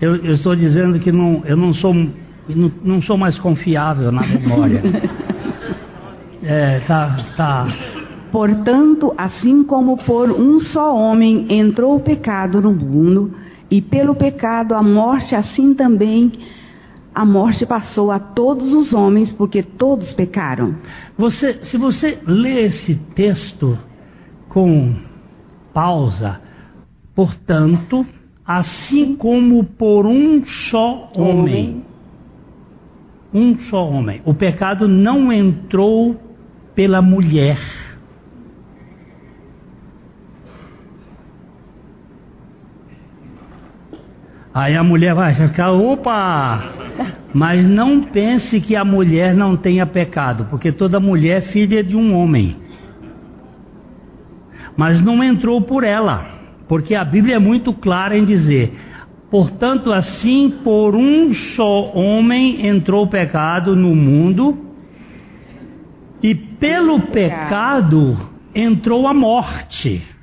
Eu, 0.00 0.14
eu, 0.14 0.34
estou 0.34 0.54
dizendo 0.54 1.00
que 1.00 1.10
não, 1.10 1.42
eu 1.44 1.56
não 1.56 1.74
sou, 1.74 1.92
não, 1.92 2.72
não 2.84 3.02
sou 3.02 3.18
mais 3.18 3.36
confiável 3.36 4.12
na 4.12 4.24
memória. 4.24 4.80
é, 6.44 6.78
tá, 6.86 7.16
tá. 7.36 7.66
Portanto, 8.30 9.12
assim 9.18 9.64
como 9.64 9.96
por 9.96 10.30
um 10.30 10.60
só 10.60 10.94
homem 10.94 11.46
entrou 11.50 11.96
o 11.96 12.00
pecado 12.00 12.60
no 12.60 12.72
mundo, 12.72 13.34
e 13.68 13.82
pelo 13.82 14.14
pecado 14.14 14.76
a 14.76 14.82
morte, 14.82 15.34
assim 15.34 15.74
também 15.74 16.30
a 17.18 17.24
morte 17.24 17.66
passou 17.66 18.12
a 18.12 18.20
todos 18.20 18.72
os 18.72 18.94
homens, 18.94 19.32
porque 19.32 19.60
todos 19.60 20.12
pecaram. 20.12 20.76
Você, 21.18 21.64
se 21.64 21.76
você 21.76 22.16
lê 22.24 22.66
esse 22.66 22.94
texto 22.94 23.76
com 24.48 24.94
pausa, 25.74 26.40
portanto, 27.16 28.06
assim 28.46 29.16
como 29.16 29.64
por 29.64 30.06
um 30.06 30.44
só 30.44 31.10
homem, 31.16 31.82
um 33.34 33.58
só 33.58 33.84
homem, 33.84 34.22
o 34.24 34.32
pecado 34.32 34.86
não 34.86 35.32
entrou 35.32 36.14
pela 36.72 37.02
mulher. 37.02 37.58
Aí 44.52 44.76
a 44.76 44.82
mulher 44.82 45.14
vai 45.14 45.34
ficar, 45.34 45.72
opa! 45.72 46.72
Mas 47.32 47.66
não 47.66 48.02
pense 48.02 48.60
que 48.60 48.74
a 48.74 48.84
mulher 48.84 49.34
não 49.34 49.56
tenha 49.56 49.86
pecado, 49.86 50.46
porque 50.48 50.72
toda 50.72 50.98
mulher 50.98 51.38
é 51.38 51.40
filha 51.42 51.84
de 51.84 51.94
um 51.94 52.14
homem. 52.14 52.56
Mas 54.76 55.00
não 55.00 55.22
entrou 55.22 55.60
por 55.60 55.84
ela, 55.84 56.24
porque 56.66 56.94
a 56.94 57.04
Bíblia 57.04 57.36
é 57.36 57.38
muito 57.38 57.72
clara 57.72 58.16
em 58.16 58.24
dizer: 58.24 58.72
portanto, 59.30 59.92
assim 59.92 60.50
por 60.64 60.94
um 60.94 61.34
só 61.34 61.92
homem 61.94 62.66
entrou 62.66 63.04
o 63.04 63.08
pecado 63.08 63.76
no 63.76 63.94
mundo, 63.94 64.56
e 66.22 66.34
pelo 66.34 67.00
pecado 67.00 68.16
entrou 68.54 69.06
a 69.06 69.14
morte. 69.14 70.17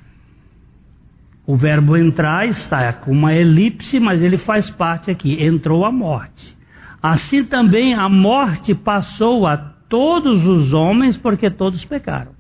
O 1.48 1.56
verbo 1.56 1.96
entrar 1.96 2.48
está 2.48 2.92
com 2.92 3.12
uma 3.12 3.34
elipse, 3.34 4.00
mas 4.00 4.22
ele 4.22 4.38
faz 4.38 4.70
parte 4.70 5.12
aqui. 5.12 5.44
Entrou 5.44 5.86
a 5.86 5.92
morte. 5.92 6.58
Assim 7.02 7.44
também 7.44 7.94
a 7.94 8.10
morte 8.10 8.74
passou 8.74 9.46
a 9.46 9.56
todos 9.56 10.46
os 10.46 10.74
homens, 10.74 11.16
porque 11.16 11.52
todos 11.52 11.86
pecaram. 11.86 12.32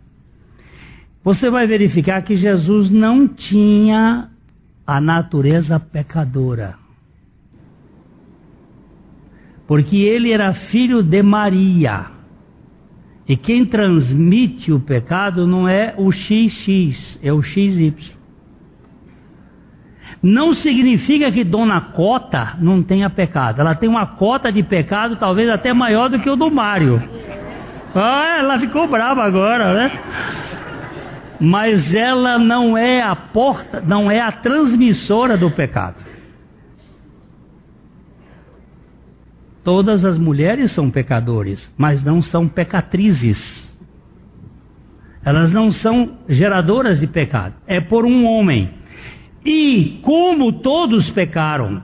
Você 1.23 1.49
vai 1.49 1.67
verificar 1.67 2.23
que 2.23 2.35
Jesus 2.35 2.89
não 2.89 3.27
tinha 3.27 4.29
a 4.85 4.99
natureza 4.99 5.79
pecadora. 5.79 6.75
Porque 9.67 9.97
ele 9.97 10.31
era 10.31 10.53
filho 10.53 11.03
de 11.03 11.21
Maria. 11.21 12.07
E 13.27 13.35
quem 13.35 13.65
transmite 13.65 14.71
o 14.71 14.79
pecado 14.79 15.47
não 15.47 15.67
é 15.67 15.95
o 15.97 16.11
XX, 16.11 17.19
é 17.23 17.33
o 17.33 17.41
XY. 17.41 18.15
Não 20.21 20.53
significa 20.53 21.31
que 21.31 21.43
Dona 21.43 21.79
Cota 21.81 22.55
não 22.59 22.81
tenha 22.81 23.09
pecado. 23.09 23.59
Ela 23.59 23.75
tem 23.75 23.87
uma 23.87 24.05
cota 24.05 24.51
de 24.51 24.63
pecado 24.63 25.15
talvez 25.15 25.49
até 25.49 25.73
maior 25.73 26.09
do 26.09 26.19
que 26.19 26.29
o 26.29 26.35
do 26.35 26.49
Mário. 26.49 27.01
Ah, 27.93 28.37
ela 28.39 28.59
ficou 28.59 28.87
brava 28.87 29.23
agora, 29.23 29.73
né? 29.73 29.99
Mas 31.39 31.93
ela 31.93 32.37
não 32.39 32.77
é 32.77 33.01
a 33.01 33.15
porta, 33.15 33.81
não 33.85 34.09
é 34.09 34.19
a 34.19 34.31
transmissora 34.31 35.37
do 35.37 35.51
pecado. 35.51 35.95
Todas 39.63 40.05
as 40.05 40.17
mulheres 40.17 40.71
são 40.71 40.91
pecadores, 40.91 41.73
mas 41.77 42.03
não 42.03 42.21
são 42.21 42.47
pecatrizes. 42.47 43.65
Elas 45.23 45.51
não 45.51 45.71
são 45.71 46.19
geradoras 46.29 46.99
de 46.99 47.07
pecado. 47.07 47.55
É 47.65 47.81
por 47.81 48.05
um 48.05 48.27
homem. 48.27 48.71
E 49.45 49.99
como 50.01 50.51
todos 50.51 51.11
pecaram 51.11 51.83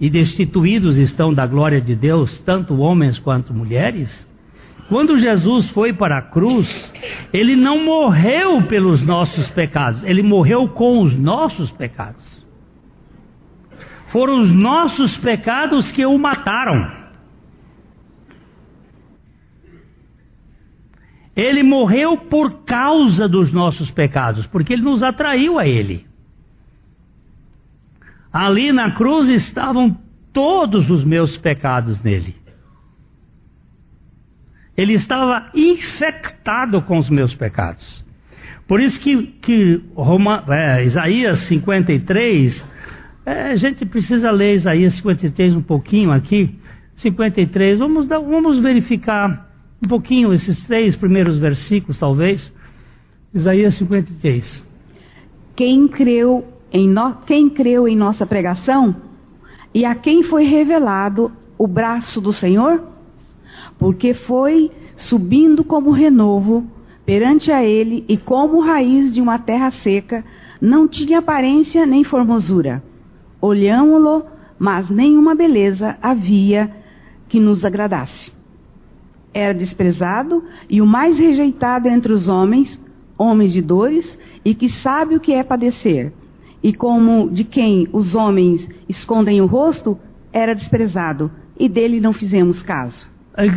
e 0.00 0.08
destituídos 0.08 0.96
estão 0.96 1.34
da 1.34 1.46
glória 1.46 1.80
de 1.80 1.94
Deus, 1.94 2.38
tanto 2.38 2.78
homens 2.78 3.18
quanto 3.18 3.52
mulheres, 3.52 4.26
quando 4.88 5.18
Jesus 5.18 5.70
foi 5.70 5.92
para 5.92 6.18
a 6.18 6.22
cruz, 6.22 6.92
ele 7.32 7.56
não 7.56 7.84
morreu 7.84 8.62
pelos 8.62 9.04
nossos 9.04 9.50
pecados, 9.50 10.02
ele 10.04 10.22
morreu 10.22 10.68
com 10.68 11.02
os 11.02 11.14
nossos 11.16 11.70
pecados. 11.72 12.44
Foram 14.06 14.40
os 14.40 14.50
nossos 14.50 15.16
pecados 15.16 15.90
que 15.90 16.06
o 16.06 16.18
mataram. 16.18 17.04
Ele 21.34 21.62
morreu 21.62 22.16
por 22.16 22.64
causa 22.64 23.28
dos 23.28 23.52
nossos 23.52 23.90
pecados, 23.90 24.46
porque 24.46 24.72
ele 24.72 24.82
nos 24.82 25.02
atraiu 25.02 25.58
a 25.58 25.66
ele. 25.66 26.06
Ali 28.34 28.72
na 28.72 28.90
cruz 28.90 29.28
estavam 29.28 29.96
todos 30.32 30.90
os 30.90 31.04
meus 31.04 31.36
pecados 31.36 32.02
nele. 32.02 32.34
Ele 34.76 34.94
estava 34.94 35.52
infectado 35.54 36.82
com 36.82 36.98
os 36.98 37.08
meus 37.08 37.32
pecados. 37.32 38.04
Por 38.66 38.80
isso 38.80 38.98
que, 38.98 39.28
que 39.40 39.80
Roma, 39.94 40.44
é, 40.48 40.84
Isaías 40.84 41.38
53, 41.42 42.66
é, 43.24 43.52
a 43.52 43.56
gente 43.56 43.86
precisa 43.86 44.32
ler 44.32 44.54
Isaías 44.54 44.94
53 44.94 45.54
um 45.54 45.62
pouquinho 45.62 46.10
aqui. 46.10 46.58
53, 46.94 47.78
vamos, 47.78 48.08
dar, 48.08 48.18
vamos 48.18 48.58
verificar 48.58 49.48
um 49.80 49.86
pouquinho 49.86 50.32
esses 50.32 50.60
três 50.64 50.96
primeiros 50.96 51.38
versículos, 51.38 52.00
talvez. 52.00 52.52
Isaías 53.32 53.74
53. 53.74 54.64
Quem 55.54 55.86
creu 55.86 56.53
em 56.74 56.88
no... 56.88 57.14
quem 57.24 57.48
creu 57.48 57.86
em 57.86 57.96
nossa 57.96 58.26
pregação 58.26 58.96
e 59.72 59.84
a 59.84 59.94
quem 59.94 60.24
foi 60.24 60.42
revelado 60.42 61.30
o 61.56 61.68
braço 61.68 62.20
do 62.20 62.32
Senhor? 62.32 62.82
Porque 63.78 64.12
foi 64.12 64.72
subindo 64.96 65.62
como 65.62 65.92
renovo 65.92 66.66
perante 67.06 67.52
a 67.52 67.62
ele 67.62 68.04
e 68.08 68.16
como 68.16 68.58
raiz 68.58 69.14
de 69.14 69.20
uma 69.20 69.38
terra 69.38 69.70
seca, 69.70 70.24
não 70.60 70.88
tinha 70.88 71.20
aparência 71.20 71.86
nem 71.86 72.02
formosura. 72.02 72.82
Olhámo-lo, 73.40 74.24
mas 74.58 74.90
nenhuma 74.90 75.34
beleza 75.34 75.96
havia 76.02 76.74
que 77.28 77.38
nos 77.38 77.64
agradasse. 77.64 78.32
Era 79.32 79.54
desprezado 79.54 80.42
e 80.68 80.80
o 80.80 80.86
mais 80.86 81.18
rejeitado 81.18 81.88
entre 81.88 82.12
os 82.12 82.26
homens, 82.26 82.80
homens 83.16 83.52
de 83.52 83.62
dores, 83.62 84.18
e 84.44 84.54
que 84.54 84.68
sabe 84.68 85.14
o 85.14 85.20
que 85.20 85.32
é 85.32 85.42
padecer 85.44 86.12
e 86.64 86.72
como 86.72 87.28
de 87.28 87.44
quem 87.44 87.86
os 87.92 88.14
homens 88.14 88.66
escondem 88.88 89.38
o 89.42 89.46
rosto, 89.46 89.98
era 90.32 90.54
desprezado, 90.54 91.30
e 91.60 91.68
dele 91.68 92.00
não 92.00 92.14
fizemos 92.14 92.62
caso. 92.62 93.06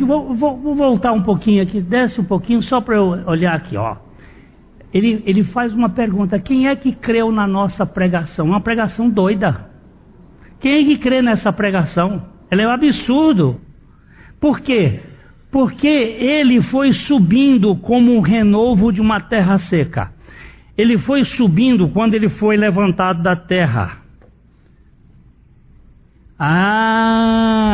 Vou, 0.06 0.36
vou, 0.36 0.58
vou 0.58 0.76
voltar 0.76 1.14
um 1.14 1.24
pouquinho 1.24 1.64
aqui, 1.64 1.80
desce 1.80 2.20
um 2.20 2.26
pouquinho, 2.26 2.62
só 2.62 2.82
para 2.82 2.98
eu 2.98 3.06
olhar 3.26 3.56
aqui, 3.56 3.78
ó. 3.78 3.96
Ele, 4.94 5.24
ele 5.26 5.44
faz 5.46 5.74
uma 5.74 5.88
pergunta: 5.88 6.38
quem 6.38 6.68
é 6.68 6.76
que 6.76 6.92
creu 6.92 7.32
na 7.32 7.48
nossa 7.48 7.86
pregação? 7.86 8.46
Uma 8.46 8.60
pregação 8.60 9.10
doida. 9.10 9.70
Quem 10.60 10.82
é 10.82 10.84
que 10.84 10.98
crê 10.98 11.22
nessa 11.22 11.54
pregação? 11.54 12.26
Ela 12.52 12.64
é 12.64 12.68
um 12.68 12.72
absurdo. 12.72 13.62
Por 14.40 14.60
quê? 14.60 15.00
Porque 15.50 15.88
ele 15.88 16.60
foi 16.62 16.92
subindo 16.92 17.74
como 17.78 18.14
um 18.14 18.20
renovo 18.20 18.92
de 18.92 19.00
uma 19.00 19.22
terra 19.22 19.58
seca. 19.58 20.12
Ele 20.78 20.98
foi 20.98 21.26
subindo 21.26 21.90
quando 21.90 22.14
ele 22.14 22.30
foi 22.30 22.56
levantado 22.56 23.24
da 23.24 23.36
terra. 23.36 23.98
Ah, 26.40 27.72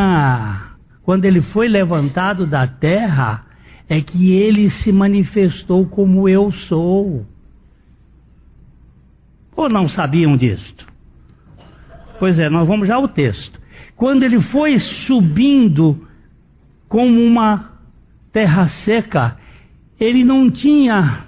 quando 1.03 1.25
ele 1.25 1.41
foi 1.41 1.67
levantado 1.67 2.47
da 2.47 2.65
terra, 2.65 3.45
é 3.89 3.99
que 3.99 4.31
ele 4.31 4.69
se 4.69 4.91
manifestou 4.91 5.85
como 5.85 6.29
eu 6.29 6.49
sou. 6.51 7.25
Ou 9.55 9.69
não 9.69 9.89
sabiam 9.89 10.37
disto? 10.37 10.87
Pois 12.19 12.39
é, 12.39 12.49
nós 12.49 12.65
vamos 12.67 12.87
já 12.87 12.95
ao 12.95 13.09
texto. 13.09 13.59
Quando 13.97 14.23
ele 14.23 14.39
foi 14.39 14.79
subindo 14.79 16.07
como 16.87 17.19
uma 17.19 17.73
terra 18.33 18.67
seca. 18.67 19.37
Ele 19.99 20.23
não 20.23 20.49
tinha. 20.49 21.25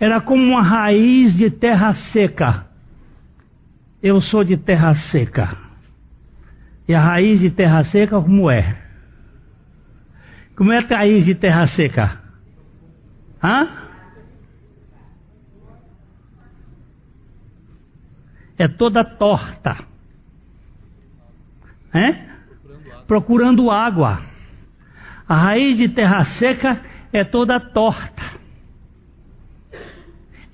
Era 0.00 0.18
como 0.18 0.42
uma 0.42 0.62
raiz 0.62 1.36
de 1.36 1.50
terra 1.50 1.92
seca. 1.92 2.66
Eu 4.02 4.18
sou 4.18 4.42
de 4.42 4.56
terra 4.56 4.94
seca. 4.94 5.58
E 6.88 6.94
a 6.94 7.00
raiz 7.00 7.40
de 7.40 7.50
terra 7.50 7.84
seca, 7.84 8.18
como 8.18 8.50
é? 8.50 8.78
Como 10.56 10.72
é 10.72 10.78
a 10.78 10.86
raiz 10.86 11.26
de 11.26 11.34
terra 11.34 11.66
seca? 11.66 12.18
Hã? 13.44 13.68
É 18.56 18.66
toda 18.68 19.04
torta. 19.04 19.84
É? 21.92 22.26
Procurando 23.06 23.70
água. 23.70 24.22
A 25.28 25.34
raiz 25.34 25.76
de 25.76 25.90
terra 25.90 26.24
seca 26.24 26.80
é 27.12 27.22
toda 27.22 27.60
torta. 27.60 28.39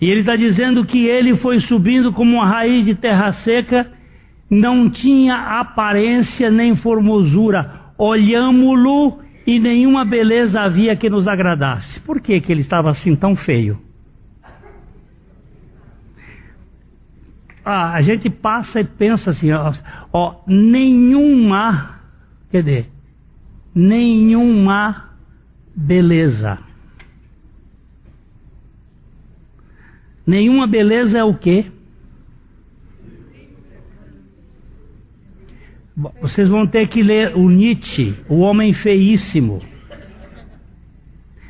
E 0.00 0.10
ele 0.10 0.20
está 0.20 0.36
dizendo 0.36 0.84
que 0.84 1.06
ele 1.06 1.36
foi 1.36 1.58
subindo 1.60 2.12
como 2.12 2.36
uma 2.36 2.46
raiz 2.46 2.84
de 2.84 2.94
terra 2.94 3.32
seca, 3.32 3.90
não 4.50 4.90
tinha 4.90 5.58
aparência 5.60 6.50
nem 6.50 6.76
formosura. 6.76 7.92
Olhamo-lo 7.96 9.20
e 9.46 9.58
nenhuma 9.58 10.04
beleza 10.04 10.60
havia 10.60 10.94
que 10.96 11.08
nos 11.08 11.26
agradasse. 11.26 12.00
Por 12.00 12.20
que, 12.20 12.40
que 12.40 12.52
ele 12.52 12.60
estava 12.60 12.90
assim 12.90 13.16
tão 13.16 13.34
feio? 13.34 13.80
Ah, 17.64 17.94
a 17.94 18.02
gente 18.02 18.30
passa 18.30 18.80
e 18.80 18.84
pensa 18.84 19.30
assim, 19.30 19.50
ó, 19.50 19.72
ó 20.12 20.36
nenhuma, 20.46 21.98
quer 22.48 22.62
dizer, 22.62 22.90
nenhuma 23.74 25.10
beleza. 25.74 26.58
Nenhuma 30.26 30.66
beleza 30.66 31.18
é 31.18 31.24
o 31.24 31.34
quê? 31.34 31.66
Vocês 36.20 36.48
vão 36.48 36.66
ter 36.66 36.88
que 36.88 37.02
ler 37.02 37.34
o 37.36 37.48
Nietzsche, 37.48 38.14
o 38.28 38.40
homem 38.40 38.72
feíssimo. 38.72 39.62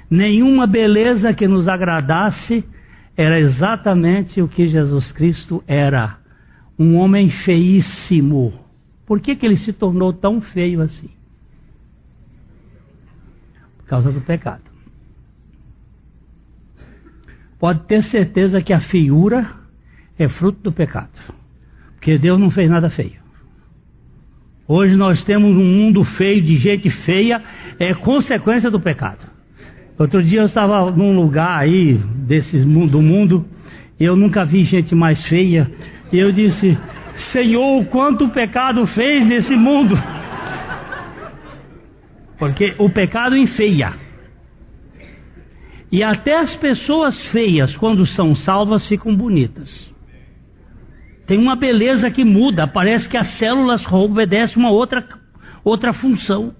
Nenhuma 0.09 0.67
beleza 0.67 1.35
que 1.35 1.49
nos 1.49 1.67
agradasse 1.67 2.65
era 3.17 3.41
exatamente 3.41 4.41
o 4.41 4.47
que 4.47 4.69
Jesus 4.69 5.11
Cristo 5.11 5.65
era. 5.67 6.19
Um 6.79 6.97
homem 6.97 7.31
feíssimo. 7.31 8.53
Por 9.05 9.21
que, 9.21 9.35
que 9.35 9.47
ele 9.47 9.57
se 9.57 9.73
tornou 9.73 10.13
tão 10.13 10.41
feio 10.41 10.81
assim? 10.83 11.11
Por 13.79 13.87
causa 13.87 14.13
do 14.13 14.21
pecado. 14.21 14.76
Pode 17.59 17.81
ter 17.81 18.03
certeza 18.03 18.61
que 18.61 18.73
a 18.73 18.81
feiura 18.81 19.47
é 20.19 20.29
fruto 20.29 20.61
do 20.63 20.73
pecado. 20.73 21.19
Porque 21.95 22.19
Deus 22.19 22.39
não 22.39 22.51
fez 22.51 22.71
nada 22.71 22.91
feio. 22.91 23.25
Hoje 24.69 24.97
nós 24.97 25.23
temos 25.23 25.57
um 25.57 25.65
mundo 25.65 26.03
feio, 26.03 26.43
de 26.43 26.57
gente 26.57 26.91
feia, 26.91 27.43
é 27.79 27.95
consequência 27.95 28.71
do 28.71 28.81
pecado. 28.81 29.25
Outro 29.99 30.23
dia 30.23 30.41
eu 30.41 30.47
estava 30.47 30.91
num 30.91 31.15
lugar 31.17 31.59
aí, 31.59 31.95
desses 31.95 32.65
do 32.65 33.01
mundo, 33.01 33.47
e 33.99 34.05
eu 34.05 34.17
nunca 34.17 34.45
vi 34.45 34.65
gente 34.65 34.95
mais 34.95 35.25
feia, 35.25 35.71
e 36.13 36.19
eu 36.19 36.33
disse, 36.33 36.77
Senhor, 37.15 37.85
quanto 37.87 38.29
pecado 38.29 38.87
fez 38.87 39.25
nesse 39.25 39.57
mundo. 39.57 39.97
Porque 42.39 42.75
o 42.77 42.91
pecado 42.91 43.37
enfeia. 43.37 44.06
E 45.91 46.03
até 46.03 46.37
as 46.37 46.55
pessoas 46.57 47.21
feias, 47.27 47.77
quando 47.77 48.05
são 48.05 48.35
salvas, 48.35 48.87
ficam 48.87 49.15
bonitas. 49.15 49.95
Tem 51.27 51.39
uma 51.39 51.57
beleza 51.57 52.11
que 52.11 52.25
muda, 52.25 52.67
parece 52.67 53.09
que 53.09 53.17
as 53.17 53.29
células 53.29 53.85
obedecem 53.91 54.59
uma 54.59 54.71
outra, 54.71 55.05
outra 55.65 55.93
função. 55.93 56.55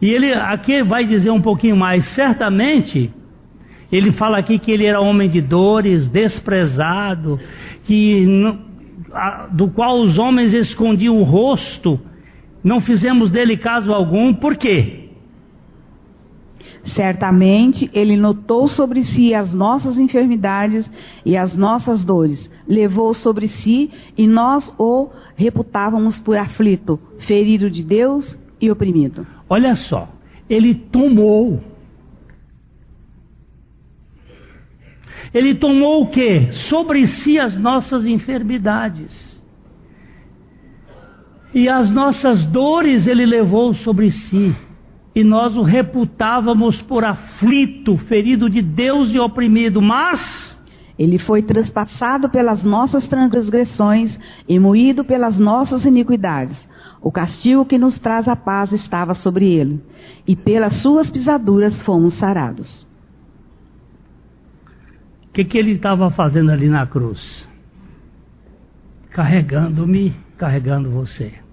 E 0.00 0.08
ele 0.08 0.32
aqui 0.32 0.82
vai 0.82 1.04
dizer 1.04 1.30
um 1.30 1.40
pouquinho 1.40 1.76
mais, 1.76 2.04
certamente, 2.06 3.12
ele 3.90 4.12
fala 4.12 4.38
aqui 4.38 4.58
que 4.58 4.70
ele 4.70 4.86
era 4.86 5.00
homem 5.00 5.28
de 5.28 5.40
dores, 5.40 6.08
desprezado, 6.08 7.38
que 7.84 8.24
do 9.52 9.68
qual 9.68 10.00
os 10.00 10.18
homens 10.18 10.52
escondiam 10.52 11.18
o 11.18 11.22
rosto, 11.22 12.00
não 12.62 12.80
fizemos 12.80 13.30
dele 13.30 13.56
caso 13.56 13.92
algum, 13.92 14.34
por 14.34 14.56
quê? 14.56 14.97
Certamente 16.84 17.90
ele 17.92 18.16
notou 18.16 18.68
sobre 18.68 19.04
si 19.04 19.34
as 19.34 19.52
nossas 19.52 19.98
enfermidades 19.98 20.90
e 21.24 21.36
as 21.36 21.56
nossas 21.56 22.04
dores, 22.04 22.50
levou 22.66 23.12
sobre 23.14 23.48
si 23.48 23.90
e 24.16 24.26
nós 24.26 24.72
o 24.78 25.08
reputávamos 25.36 26.18
por 26.18 26.36
aflito, 26.36 26.98
ferido 27.18 27.70
de 27.70 27.82
Deus 27.82 28.38
e 28.60 28.70
oprimido. 28.70 29.26
Olha 29.48 29.76
só, 29.76 30.08
ele 30.48 30.74
tomou. 30.74 31.62
Ele 35.34 35.54
tomou 35.54 36.02
o 36.02 36.06
que? 36.06 36.52
Sobre 36.52 37.06
si 37.06 37.38
as 37.38 37.58
nossas 37.58 38.06
enfermidades. 38.06 39.38
E 41.52 41.68
as 41.68 41.90
nossas 41.90 42.46
dores 42.46 43.06
ele 43.06 43.26
levou 43.26 43.74
sobre 43.74 44.10
si 44.10 44.54
e 45.18 45.24
nós 45.24 45.56
o 45.56 45.62
reputávamos 45.62 46.80
por 46.80 47.04
aflito, 47.04 47.98
ferido 47.98 48.48
de 48.48 48.62
Deus 48.62 49.12
e 49.12 49.18
oprimido, 49.18 49.82
mas 49.82 50.56
ele 50.96 51.18
foi 51.18 51.42
transpassado 51.42 52.28
pelas 52.28 52.62
nossas 52.62 53.08
transgressões 53.08 54.16
e 54.48 54.60
moído 54.60 55.04
pelas 55.04 55.36
nossas 55.36 55.84
iniquidades. 55.84 56.68
O 57.02 57.10
castigo 57.10 57.64
que 57.64 57.76
nos 57.76 57.98
traz 57.98 58.28
a 58.28 58.36
paz 58.36 58.70
estava 58.70 59.12
sobre 59.12 59.46
ele, 59.52 59.82
e 60.24 60.36
pelas 60.36 60.74
suas 60.74 61.10
pisaduras 61.10 61.82
fomos 61.82 62.14
sarados. 62.14 62.86
O 65.26 65.32
que, 65.32 65.44
que 65.44 65.58
ele 65.58 65.72
estava 65.72 66.10
fazendo 66.10 66.52
ali 66.52 66.68
na 66.68 66.86
cruz? 66.86 67.44
Carregando-me, 69.10 70.14
carregando 70.36 70.90
você. 70.90 71.47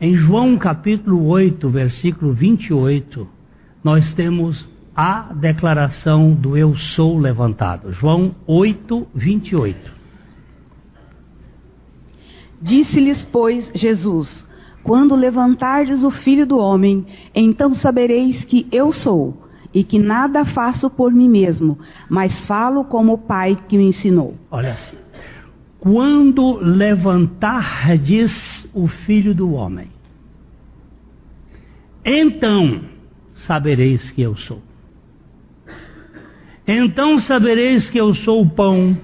Em 0.00 0.16
João 0.16 0.58
capítulo 0.58 1.24
8, 1.28 1.68
versículo 1.68 2.32
28, 2.32 3.28
nós 3.82 4.12
temos 4.12 4.68
a 4.94 5.32
declaração 5.32 6.32
do 6.32 6.56
eu 6.56 6.74
sou 6.74 7.16
levantado. 7.16 7.92
João 7.92 8.34
8, 8.44 9.06
28. 9.14 9.92
Disse-lhes, 12.60 13.24
pois, 13.24 13.70
Jesus: 13.72 14.48
Quando 14.82 15.14
levantardes 15.14 16.02
o 16.02 16.10
filho 16.10 16.44
do 16.44 16.58
homem, 16.58 17.06
então 17.32 17.72
sabereis 17.72 18.44
que 18.44 18.66
eu 18.72 18.90
sou, 18.90 19.44
e 19.72 19.84
que 19.84 19.98
nada 19.98 20.44
faço 20.44 20.90
por 20.90 21.12
mim 21.12 21.28
mesmo, 21.28 21.78
mas 22.08 22.46
falo 22.46 22.84
como 22.84 23.12
o 23.12 23.18
Pai 23.18 23.56
que 23.68 23.78
me 23.78 23.84
ensinou. 23.84 24.34
Olha 24.50 24.72
assim. 24.72 25.03
Quando 25.84 26.56
levantardes 26.62 28.32
o 28.72 28.88
filho 28.88 29.34
do 29.34 29.52
homem, 29.52 29.90
então 32.02 32.80
sabereis 33.34 34.10
que 34.10 34.22
eu 34.22 34.34
sou. 34.34 34.62
Então 36.66 37.18
sabereis 37.18 37.90
que 37.90 38.00
eu 38.00 38.14
sou 38.14 38.40
o 38.40 38.48
pão. 38.48 38.96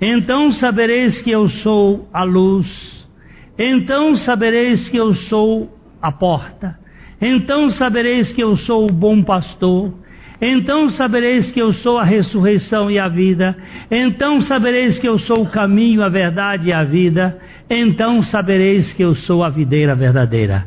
Então 0.00 0.50
sabereis 0.50 1.20
que 1.20 1.30
eu 1.30 1.46
sou 1.46 2.08
a 2.10 2.24
luz. 2.24 3.06
Então 3.58 4.16
sabereis 4.16 4.88
que 4.88 4.96
eu 4.96 5.12
sou 5.12 5.78
a 6.00 6.10
porta. 6.10 6.80
Então 7.20 7.68
sabereis 7.68 8.32
que 8.32 8.42
eu 8.42 8.56
sou 8.56 8.88
o 8.88 8.92
bom 8.92 9.22
pastor. 9.22 9.92
Então 10.46 10.90
sabereis 10.90 11.50
que 11.50 11.62
eu 11.62 11.72
sou 11.72 11.96
a 11.96 12.04
ressurreição 12.04 12.90
e 12.90 12.98
a 12.98 13.08
vida. 13.08 13.56
Então 13.90 14.42
sabereis 14.42 14.98
que 14.98 15.08
eu 15.08 15.18
sou 15.18 15.40
o 15.40 15.48
caminho, 15.48 16.02
a 16.02 16.10
verdade 16.10 16.68
e 16.68 16.72
a 16.72 16.84
vida. 16.84 17.40
Então 17.70 18.22
sabereis 18.22 18.92
que 18.92 19.02
eu 19.02 19.14
sou 19.14 19.42
a 19.42 19.48
videira 19.48 19.94
verdadeira. 19.94 20.66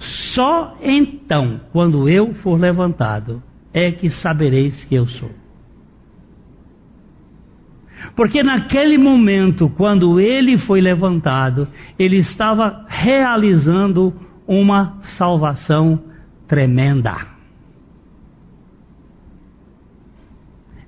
Só 0.00 0.76
então, 0.82 1.60
quando 1.72 2.08
eu 2.08 2.34
for 2.34 2.58
levantado, 2.58 3.40
é 3.72 3.92
que 3.92 4.10
sabereis 4.10 4.84
que 4.84 4.96
eu 4.96 5.06
sou. 5.06 5.30
Porque 8.16 8.42
naquele 8.42 8.98
momento, 8.98 9.68
quando 9.68 10.18
ele 10.18 10.58
foi 10.58 10.80
levantado, 10.80 11.68
ele 11.96 12.16
estava 12.16 12.86
realizando 12.88 14.12
uma 14.48 14.96
salvação 15.16 16.02
tremenda. 16.48 17.31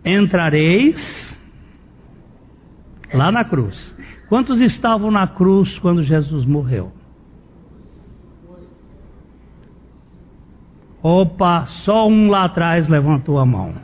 entrareis 0.05 1.37
lá 3.13 3.33
na 3.33 3.45
cruz. 3.45 3.97
Quantos 4.29 4.61
estavam 4.61 5.11
na 5.11 5.27
cruz 5.27 5.79
quando 5.79 6.03
Jesus 6.03 6.45
morreu? 6.45 6.93
Opa, 11.03 11.67
só 11.67 12.09
um 12.09 12.31
lá 12.31 12.45
atrás 12.45 12.89
levantou 12.89 13.39
a 13.39 13.45
mão. 13.45 13.75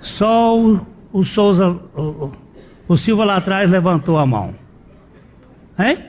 Só 0.00 0.58
o, 0.58 0.84
o 1.12 1.24
Souza, 1.24 1.68
o, 1.68 2.32
o, 2.88 2.96
Silva 2.96 3.24
lá 3.24 3.36
atrás 3.36 3.70
levantou 3.70 4.18
a 4.18 4.26
mão. 4.26 4.52
Hein? 5.78 6.04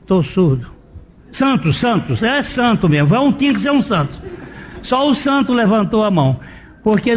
Estou 0.00 0.22
surdo. 0.22 0.70
Santos, 1.32 1.78
Santos, 1.78 2.22
é 2.22 2.42
santo 2.42 2.88
mesmo. 2.88 3.08
Vai 3.08 3.20
um 3.20 3.32
tinha 3.32 3.54
que 3.54 3.60
ser 3.60 3.70
um 3.70 3.80
santo. 3.80 4.20
Só 4.82 5.08
o 5.08 5.14
santo 5.14 5.52
levantou 5.52 6.04
a 6.04 6.10
mão. 6.10 6.40
Porque 6.82 7.10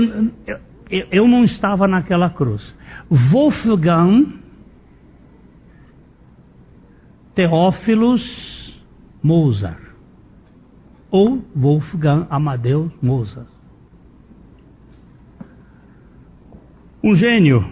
eu, 1.12 1.28
não 1.28 1.44
estava 1.44 1.88
naquela 1.88 2.30
cruz. 2.30 2.76
Wolfgang 3.10 4.40
Teófilos 7.34 8.82
Mozart. 9.24 9.80
Ou 11.10 11.44
Wolfgang 11.56 12.28
Amadeus 12.30 12.92
Mozart. 13.02 13.48
Um 17.04 17.16
gênio. 17.16 17.66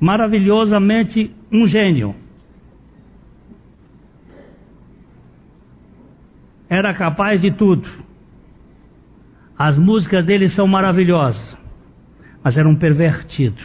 Maravilhosamente 0.00 1.34
um 1.52 1.66
gênio. 1.66 2.14
Era 6.68 6.92
capaz 6.92 7.40
de 7.40 7.50
tudo. 7.50 7.88
As 9.58 9.76
músicas 9.76 10.24
dele 10.24 10.48
são 10.48 10.66
maravilhosas, 10.66 11.56
mas 12.42 12.56
era 12.56 12.68
um 12.68 12.76
pervertido. 12.76 13.60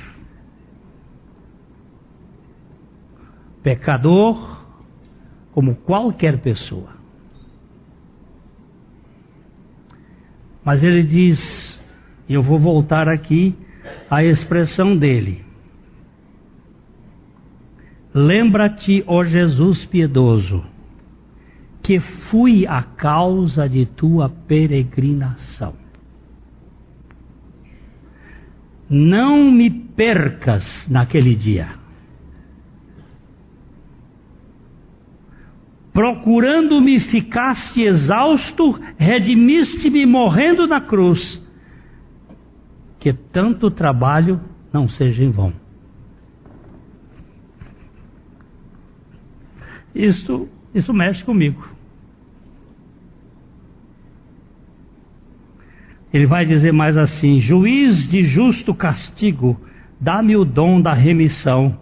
Pecador 3.62 4.64
como 5.52 5.76
qualquer 5.76 6.40
pessoa. 6.40 6.90
Mas 10.66 10.82
ele 10.84 11.04
diz, 11.04 11.80
e 12.28 12.34
eu 12.34 12.42
vou 12.42 12.58
voltar 12.58 13.08
aqui 13.08 13.56
à 14.10 14.24
expressão 14.24 14.96
dele. 14.96 15.44
Lembra-te, 18.14 19.04
ó 19.06 19.24
Jesus 19.24 19.86
piedoso, 19.86 20.64
que 21.84 22.00
fui 22.00 22.66
a 22.66 22.82
causa 22.82 23.68
de 23.68 23.86
tua 23.86 24.30
peregrinação. 24.30 25.76
Não 28.90 29.52
me 29.52 29.70
percas 29.70 30.88
naquele 30.90 31.36
dia. 31.36 31.76
Procurando-me 35.92 37.00
ficaste 37.02 37.82
exausto, 37.82 38.80
redimiste-me 38.98 40.06
morrendo 40.06 40.66
na 40.66 40.80
cruz. 40.80 41.44
Que 43.00 43.12
tanto 43.12 43.70
trabalho 43.70 44.40
não 44.72 44.88
seja 44.88 45.24
em 45.24 45.30
vão. 45.30 45.54
Isso, 49.94 50.48
isso 50.74 50.94
mexe 50.94 51.24
comigo. 51.24 51.73
Ele 56.14 56.28
vai 56.28 56.46
dizer 56.46 56.72
mais 56.72 56.96
assim: 56.96 57.42
Juiz 57.42 58.08
de 58.08 58.24
justo 58.24 58.74
castigo, 58.76 59.60
dá-me 60.00 60.38
o 60.38 60.46
dom 60.46 60.80
da 60.80 60.94
remissão 60.94 61.80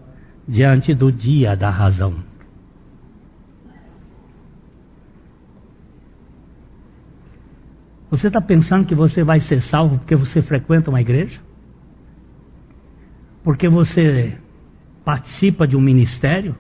diante 0.48 0.94
do 0.94 1.12
dia 1.12 1.56
da 1.56 1.70
razão. 1.70 2.16
Você 8.10 8.28
está 8.28 8.42
pensando 8.42 8.86
que 8.86 8.96
você 8.96 9.24
vai 9.24 9.40
ser 9.40 9.62
salvo 9.62 9.98
porque 9.98 10.16
você 10.16 10.42
frequenta 10.42 10.90
uma 10.90 11.02
igreja? 11.02 11.40
Porque 13.44 13.70
você 13.70 14.38
participa 15.04 15.68
de 15.68 15.76
um 15.76 15.82
ministério? 15.82 16.56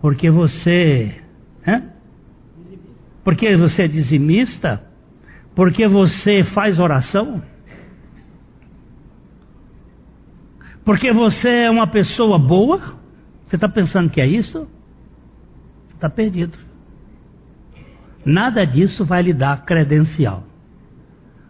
Porque 0.00 0.30
você. 0.30 1.22
Hein? 1.66 1.84
Porque 3.24 3.56
você 3.56 3.82
é 3.82 3.88
dizimista? 3.88 4.86
Porque 5.56 5.88
você 5.88 6.44
faz 6.44 6.78
oração? 6.78 7.42
Porque 10.84 11.10
você 11.10 11.62
é 11.62 11.70
uma 11.70 11.86
pessoa 11.86 12.38
boa? 12.38 12.94
Você 13.46 13.56
está 13.56 13.66
pensando 13.66 14.10
que 14.10 14.20
é 14.20 14.26
isso? 14.26 14.68
Está 15.88 16.10
perdido. 16.10 16.58
Nada 18.22 18.66
disso 18.66 19.02
vai 19.02 19.22
lhe 19.22 19.32
dar 19.32 19.64
credencial. 19.64 20.44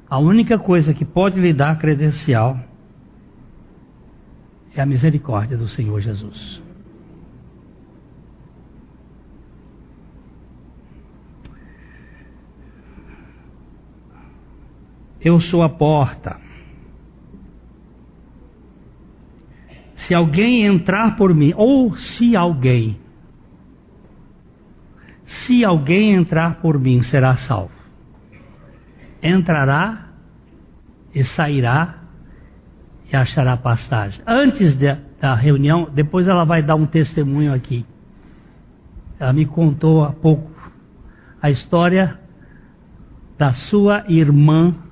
A 0.09 0.21
única 0.21 0.57
coisa 0.57 0.95
que 0.95 1.05
pode 1.05 1.41
lhe 1.41 1.53
dar 1.53 1.77
credencial 1.77 2.61
é 4.73 4.81
a 4.81 4.87
misericórdia 4.87 5.59
do 5.59 5.67
Senhor 5.67 6.01
Jesus. 6.01 6.63
Eu 15.27 15.41
sou 15.41 15.65
a 15.65 15.69
porta. 15.69 16.37
Se 19.97 20.15
alguém 20.15 20.63
entrar 20.63 21.17
por 21.17 21.35
mim, 21.35 21.53
ou 21.57 21.97
se 21.97 22.37
alguém, 22.37 22.97
se 25.25 25.65
alguém 25.65 26.15
entrar 26.15 26.61
por 26.61 26.79
mim, 26.79 27.03
será 27.03 27.35
salvo. 27.35 27.73
Entrará 29.21 30.11
e 31.13 31.25
sairá 31.25 32.05
e 33.13 33.17
achará 33.17 33.57
pastagem. 33.57 34.23
Antes 34.25 34.77
de, 34.77 34.95
da 35.21 35.35
reunião, 35.35 35.91
depois 35.93 36.29
ela 36.29 36.45
vai 36.45 36.63
dar 36.63 36.77
um 36.77 36.87
testemunho 36.87 37.53
aqui. 37.53 37.85
Ela 39.19 39.33
me 39.33 39.45
contou 39.45 40.05
há 40.05 40.13
pouco 40.13 40.53
a 41.43 41.51
história 41.51 42.17
da 43.37 43.53
sua 43.53 44.05
irmã 44.09 44.86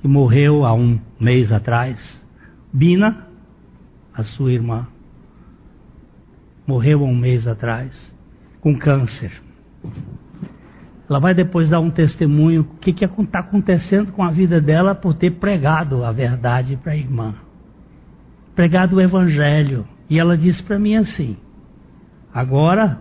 que 0.00 0.08
morreu 0.08 0.64
há 0.64 0.72
um 0.72 0.98
mês 1.18 1.52
atrás. 1.52 2.24
Bina, 2.72 3.26
a 4.12 4.22
sua 4.22 4.52
irmã, 4.52 4.86
morreu 6.66 7.04
há 7.04 7.08
um 7.08 7.16
mês 7.16 7.46
atrás 7.46 8.14
com 8.60 8.76
câncer. 8.76 9.32
Ela 11.08 11.18
vai 11.18 11.32
depois 11.34 11.70
dar 11.70 11.80
um 11.80 11.90
testemunho 11.90 12.62
o 12.62 12.78
que 12.78 12.90
está 12.90 13.40
acontecendo 13.40 14.12
com 14.12 14.22
a 14.22 14.30
vida 14.30 14.60
dela 14.60 14.94
por 14.94 15.14
ter 15.14 15.32
pregado 15.32 16.04
a 16.04 16.12
verdade 16.12 16.76
para 16.76 16.92
a 16.92 16.96
irmã. 16.96 17.34
Pregado 18.54 18.96
o 18.96 19.00
evangelho. 19.00 19.86
E 20.10 20.18
ela 20.18 20.36
disse 20.36 20.62
para 20.62 20.78
mim 20.78 20.96
assim: 20.96 21.36
agora 22.32 23.00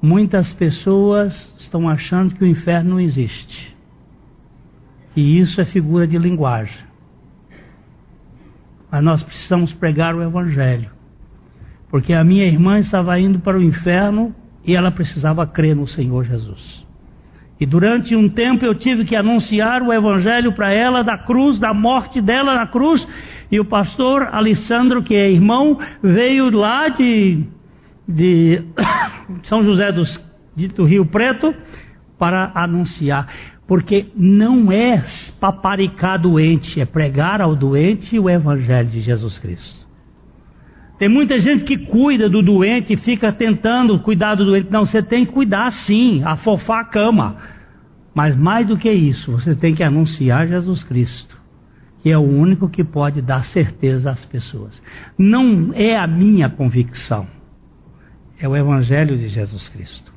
muitas 0.00 0.52
pessoas 0.52 1.54
estão 1.58 1.88
achando 1.88 2.34
que 2.34 2.44
o 2.44 2.46
inferno 2.46 2.90
não 2.90 3.00
existe. 3.00 3.76
E 5.14 5.38
isso 5.38 5.60
é 5.60 5.64
figura 5.64 6.06
de 6.06 6.18
linguagem. 6.18 6.78
Mas 8.90 9.02
nós 9.02 9.22
precisamos 9.22 9.72
pregar 9.72 10.14
o 10.14 10.22
Evangelho. 10.22 10.90
Porque 11.88 12.12
a 12.12 12.24
minha 12.24 12.44
irmã 12.44 12.78
estava 12.78 13.18
indo 13.18 13.38
para 13.38 13.58
o 13.58 13.62
inferno 13.62 14.34
e 14.64 14.74
ela 14.74 14.90
precisava 14.90 15.46
crer 15.46 15.76
no 15.76 15.86
Senhor 15.86 16.24
Jesus. 16.24 16.86
E 17.60 17.66
durante 17.66 18.16
um 18.16 18.28
tempo 18.28 18.64
eu 18.64 18.74
tive 18.74 19.04
que 19.04 19.14
anunciar 19.14 19.82
o 19.82 19.92
Evangelho 19.92 20.52
para 20.52 20.72
ela 20.72 21.04
da 21.04 21.16
cruz, 21.16 21.58
da 21.58 21.72
morte 21.72 22.20
dela 22.20 22.54
na 22.54 22.66
cruz. 22.66 23.06
E 23.50 23.60
o 23.60 23.64
pastor 23.64 24.28
Alessandro, 24.32 25.02
que 25.02 25.14
é 25.14 25.30
irmão, 25.30 25.78
veio 26.02 26.50
lá 26.50 26.88
de, 26.88 27.44
de 28.08 28.62
São 29.44 29.62
José 29.62 29.92
dos, 29.92 30.18
do 30.74 30.84
Rio 30.84 31.06
Preto 31.06 31.54
para 32.18 32.50
anunciar. 32.54 33.28
Porque 33.66 34.06
não 34.16 34.70
é 34.72 35.02
paparicar 35.40 36.20
doente, 36.20 36.80
é 36.80 36.84
pregar 36.84 37.40
ao 37.40 37.54
doente 37.54 38.18
o 38.18 38.28
Evangelho 38.28 38.88
de 38.88 39.00
Jesus 39.00 39.38
Cristo. 39.38 39.82
Tem 40.98 41.08
muita 41.08 41.38
gente 41.38 41.64
que 41.64 41.76
cuida 41.76 42.28
do 42.28 42.42
doente 42.42 42.92
e 42.92 42.96
fica 42.96 43.32
tentando 43.32 43.98
cuidar 43.98 44.36
do 44.36 44.44
doente. 44.44 44.70
Não, 44.70 44.84
você 44.84 45.02
tem 45.02 45.26
que 45.26 45.32
cuidar 45.32 45.70
sim, 45.72 46.22
afofar 46.24 46.80
a 46.80 46.84
cama. 46.84 47.38
Mas 48.14 48.36
mais 48.36 48.66
do 48.66 48.76
que 48.76 48.90
isso, 48.90 49.32
você 49.32 49.54
tem 49.54 49.74
que 49.74 49.82
anunciar 49.82 50.46
Jesus 50.46 50.84
Cristo, 50.84 51.40
que 52.02 52.10
é 52.10 52.18
o 52.18 52.22
único 52.22 52.68
que 52.68 52.84
pode 52.84 53.22
dar 53.22 53.44
certeza 53.44 54.10
às 54.10 54.24
pessoas. 54.24 54.82
Não 55.16 55.72
é 55.74 55.96
a 55.96 56.06
minha 56.06 56.48
convicção, 56.48 57.26
é 58.38 58.46
o 58.46 58.56
Evangelho 58.56 59.16
de 59.16 59.28
Jesus 59.28 59.68
Cristo. 59.70 60.12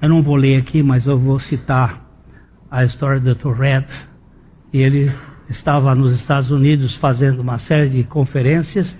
Eu 0.00 0.10
não 0.10 0.22
vou 0.22 0.36
ler 0.36 0.56
aqui, 0.56 0.82
mas 0.82 1.06
eu 1.06 1.18
vou 1.18 1.38
citar 1.38 2.04
a 2.70 2.84
história 2.84 3.18
do 3.18 3.34
Tourette. 3.34 3.92
Ele 4.72 5.10
estava 5.48 5.94
nos 5.94 6.12
Estados 6.12 6.50
Unidos 6.50 6.94
fazendo 6.96 7.40
uma 7.40 7.58
série 7.58 7.88
de 7.88 8.04
conferências, 8.04 8.96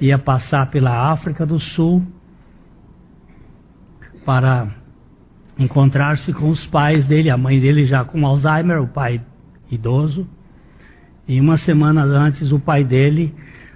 ia 0.00 0.18
passar 0.18 0.70
pela 0.70 1.12
África 1.12 1.44
do 1.44 1.60
Sul 1.60 2.02
para 4.24 4.68
encontrar-se 5.58 6.32
com 6.32 6.48
os 6.48 6.66
pais 6.66 7.06
dele, 7.06 7.28
a 7.28 7.36
mãe 7.36 7.60
dele 7.60 7.84
já 7.84 8.04
com 8.04 8.24
Alzheimer, 8.24 8.80
o 8.80 8.88
pai 8.88 9.20
idoso. 9.70 10.26
E 11.26 11.38
uma 11.38 11.58
semana 11.58 12.04
antes, 12.04 12.52
o 12.52 12.58
pai 12.58 12.84
dele 12.84 13.34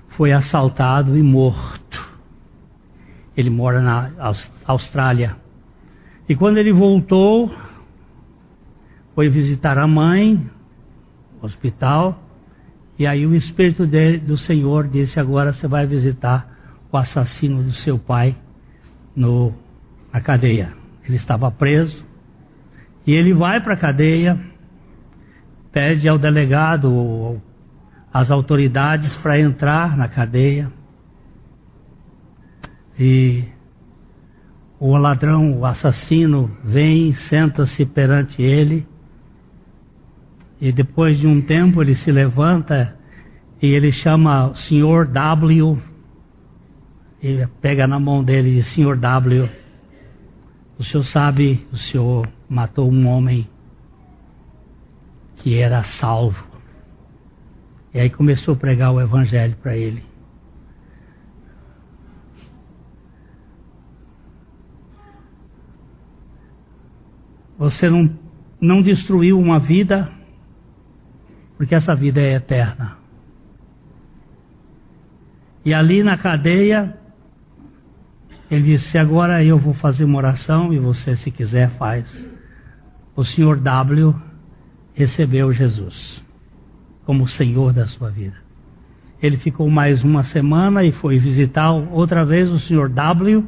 foi 0.09 0.33
assaltado 0.33 1.19
e 1.19 1.23
morto. 1.23 2.11
Ele 3.37 3.51
mora 3.51 3.83
na 3.83 4.11
Austrália. 4.67 5.42
E 6.29 6.37
quando 6.37 6.59
ele 6.59 6.73
voltou, 6.73 7.51
foi 9.15 9.29
visitar 9.29 9.79
a 9.79 9.87
mãe, 9.87 10.51
hospital, 11.41 12.23
e 12.99 13.07
aí 13.07 13.27
o 13.27 13.35
Espírito 13.35 13.87
do 13.87 14.37
Senhor 14.37 14.87
disse: 14.87 15.19
Agora 15.19 15.53
você 15.53 15.67
vai 15.67 15.87
visitar 15.87 16.49
o 16.91 16.97
assassino 16.97 17.63
do 17.63 17.73
seu 17.73 17.99
pai 17.99 18.37
no, 19.17 19.53
na 20.13 20.21
cadeia. 20.21 20.73
Ele 21.05 21.17
estava 21.17 21.51
preso. 21.51 22.05
E 23.07 23.13
ele 23.13 23.35
vai 23.35 23.61
para 23.61 23.75
a 23.75 23.77
cadeia, 23.77 24.39
pede 25.73 26.09
ao 26.09 26.19
delegado, 26.19 27.41
às 28.13 28.31
autoridades 28.31 29.17
para 29.17 29.41
entrar 29.41 29.97
na 29.97 30.07
cadeia. 30.07 30.71
E 32.97 33.45
o 34.91 34.97
ladrão, 34.97 35.59
o 35.59 35.67
assassino, 35.67 36.51
vem, 36.65 37.13
senta-se 37.13 37.85
perante 37.85 38.43
ele. 38.43 38.87
E 40.61 40.73
depois 40.73 41.19
de 41.19 41.27
um 41.27 41.41
tempo 41.41 41.83
ele 41.83 41.95
se 41.95 42.11
levanta 42.11 42.97
e 43.61 43.67
ele 43.67 43.93
chama 43.93 44.49
o 44.49 44.55
Senhor 44.55 45.07
W. 45.07 45.79
Ele 47.23 47.47
pega 47.61 47.87
na 47.87 47.99
mão 48.01 48.23
dele 48.25 48.51
e 48.51 48.55
diz: 48.57 48.67
Senhor 48.67 48.97
W 48.97 49.49
o 50.83 50.85
senhor 50.85 51.05
sabe, 51.05 51.65
o 51.71 51.77
senhor 51.77 52.29
matou 52.49 52.91
um 52.91 53.07
homem 53.07 53.49
que 55.37 55.57
era 55.57 55.85
salvo. 55.85 56.45
E 57.95 58.01
aí 58.01 58.11
começou 58.11 58.55
a 58.55 58.57
pregar 58.57 58.93
o 58.93 59.01
evangelho 59.01 59.55
para 59.63 59.77
ele. 59.77 60.03
Você 67.63 67.89
não, 67.89 68.11
não 68.61 68.83
destruiu 68.83 69.39
uma 69.39 69.61
vida, 69.61 70.11
porque 71.57 71.77
essa 71.77 71.95
vida 71.95 72.21
é 72.21 72.35
eterna. 72.35 72.97
E 75.65 75.73
ali 75.73 76.03
na 76.03 76.19
cadeia, 76.19 76.99
ele 78.51 78.65
disse: 78.65 78.99
Agora 78.99 79.45
eu 79.45 79.59
vou 79.59 79.75
fazer 79.75 80.03
uma 80.03 80.19
oração 80.19 80.73
e 80.73 80.81
você, 80.81 81.15
se 81.15 81.31
quiser, 81.31 81.71
faz. 81.79 82.29
O 83.15 83.25
senhor 83.25 83.59
W 83.59 84.13
recebeu 84.93 85.53
Jesus 85.53 86.21
como 87.05 87.29
Senhor 87.29 87.73
da 87.73 87.87
sua 87.87 88.11
vida. 88.11 88.39
Ele 89.23 89.37
ficou 89.37 89.71
mais 89.71 90.03
uma 90.03 90.25
semana 90.25 90.83
e 90.83 90.91
foi 90.91 91.17
visitar 91.21 91.71
outra 91.71 92.25
vez 92.25 92.51
o 92.51 92.59
senhor 92.59 92.89
W. 92.89 93.47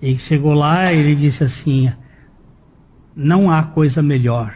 E 0.00 0.16
chegou 0.16 0.52
lá 0.52 0.92
e 0.92 0.96
ele 0.96 1.16
disse 1.16 1.42
assim: 1.42 1.92
Não 3.14 3.50
há 3.50 3.64
coisa 3.64 4.02
melhor 4.02 4.54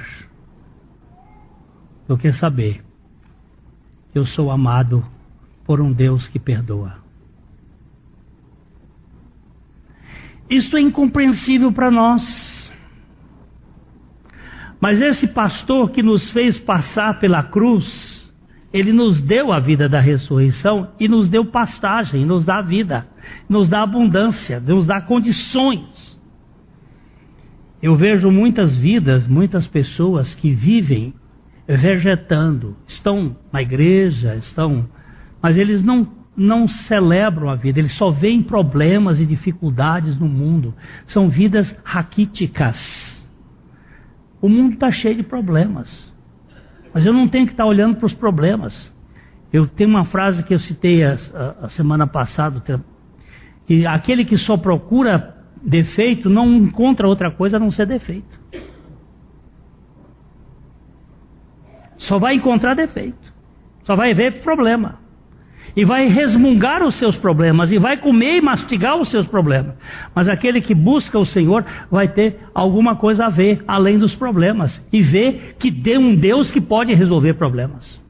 do 2.06 2.16
que 2.16 2.30
saber 2.32 2.84
que 4.12 4.18
eu 4.18 4.24
sou 4.24 4.50
amado 4.50 5.04
por 5.64 5.80
um 5.80 5.92
Deus 5.92 6.28
que 6.28 6.38
perdoa. 6.38 7.04
Isso 10.48 10.76
é 10.76 10.80
incompreensível 10.80 11.72
para 11.72 11.90
nós. 11.90 12.54
Mas 14.80 15.00
esse 15.00 15.28
pastor 15.28 15.90
que 15.90 16.02
nos 16.02 16.30
fez 16.30 16.58
passar 16.58 17.18
pela 17.18 17.42
cruz, 17.42 18.30
ele 18.72 18.92
nos 18.92 19.20
deu 19.20 19.50
a 19.50 19.58
vida 19.58 19.88
da 19.88 19.98
ressurreição 19.98 20.92
e 21.00 21.08
nos 21.08 21.28
deu 21.28 21.46
pastagem, 21.46 22.26
nos 22.26 22.44
dá 22.44 22.60
vida, 22.60 23.08
nos 23.48 23.68
dá 23.68 23.82
abundância, 23.82 24.60
nos 24.60 24.86
dá 24.86 25.00
condições. 25.00 26.13
Eu 27.84 27.94
vejo 27.96 28.30
muitas 28.30 28.74
vidas, 28.74 29.26
muitas 29.26 29.66
pessoas 29.66 30.34
que 30.34 30.54
vivem 30.54 31.12
vegetando, 31.68 32.74
estão 32.86 33.36
na 33.52 33.60
igreja, 33.60 34.36
estão, 34.36 34.88
mas 35.42 35.58
eles 35.58 35.82
não 35.82 36.08
não 36.34 36.66
celebram 36.66 37.50
a 37.50 37.56
vida, 37.56 37.78
eles 37.78 37.92
só 37.92 38.10
veem 38.10 38.42
problemas 38.42 39.20
e 39.20 39.26
dificuldades 39.26 40.18
no 40.18 40.26
mundo. 40.26 40.74
São 41.04 41.28
vidas 41.28 41.78
raquíticas. 41.84 43.28
O 44.40 44.48
mundo 44.48 44.72
está 44.72 44.90
cheio 44.90 45.16
de 45.16 45.22
problemas. 45.22 46.10
Mas 46.92 47.04
eu 47.04 47.12
não 47.12 47.28
tenho 47.28 47.44
que 47.44 47.52
estar 47.52 47.64
tá 47.64 47.68
olhando 47.68 47.96
para 47.96 48.06
os 48.06 48.14
problemas. 48.14 48.90
Eu 49.52 49.66
tenho 49.66 49.90
uma 49.90 50.06
frase 50.06 50.42
que 50.42 50.54
eu 50.54 50.58
citei 50.58 51.04
a, 51.04 51.12
a, 51.34 51.66
a 51.66 51.68
semana 51.68 52.06
passada, 52.06 52.62
que 53.66 53.86
aquele 53.86 54.24
que 54.24 54.38
só 54.38 54.56
procura 54.56 55.33
defeito 55.64 56.28
não 56.28 56.48
encontra 56.56 57.08
outra 57.08 57.30
coisa 57.30 57.56
a 57.56 57.60
não 57.60 57.70
ser 57.70 57.86
defeito. 57.86 58.40
Só 61.96 62.18
vai 62.18 62.34
encontrar 62.34 62.74
defeito. 62.74 63.32
Só 63.84 63.96
vai 63.96 64.12
ver 64.14 64.42
problema 64.42 65.04
e 65.76 65.84
vai 65.84 66.08
resmungar 66.08 66.82
os 66.84 66.94
seus 66.94 67.16
problemas, 67.16 67.72
e 67.72 67.78
vai 67.78 67.96
comer 67.96 68.36
e 68.36 68.40
mastigar 68.40 68.96
os 68.96 69.08
seus 69.08 69.26
problemas. 69.26 69.74
Mas 70.14 70.28
aquele 70.28 70.60
que 70.60 70.74
busca 70.74 71.18
o 71.18 71.26
Senhor 71.26 71.64
vai 71.90 72.08
ter 72.08 72.38
alguma 72.54 72.96
coisa 72.96 73.26
a 73.26 73.30
ver 73.30 73.62
além 73.66 73.98
dos 73.98 74.14
problemas, 74.14 74.84
e 74.92 75.02
ver 75.02 75.56
que 75.58 75.72
tem 75.72 75.98
um 75.98 76.14
Deus 76.14 76.50
que 76.50 76.60
pode 76.60 76.94
resolver 76.94 77.34
problemas. 77.34 78.00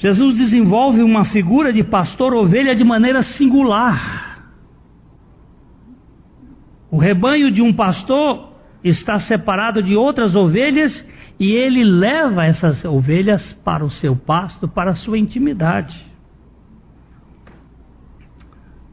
Jesus 0.00 0.38
desenvolve 0.38 1.02
uma 1.02 1.26
figura 1.26 1.70
de 1.70 1.84
pastor 1.84 2.32
ovelha 2.32 2.74
de 2.74 2.82
maneira 2.82 3.22
singular. 3.22 4.50
O 6.90 6.96
rebanho 6.96 7.50
de 7.50 7.60
um 7.60 7.70
pastor 7.70 8.54
está 8.82 9.20
separado 9.20 9.82
de 9.82 9.94
outras 9.94 10.34
ovelhas 10.34 11.06
e 11.38 11.52
ele 11.52 11.84
leva 11.84 12.46
essas 12.46 12.82
ovelhas 12.82 13.52
para 13.62 13.84
o 13.84 13.90
seu 13.90 14.16
pasto, 14.16 14.66
para 14.66 14.92
a 14.92 14.94
sua 14.94 15.18
intimidade. 15.18 16.02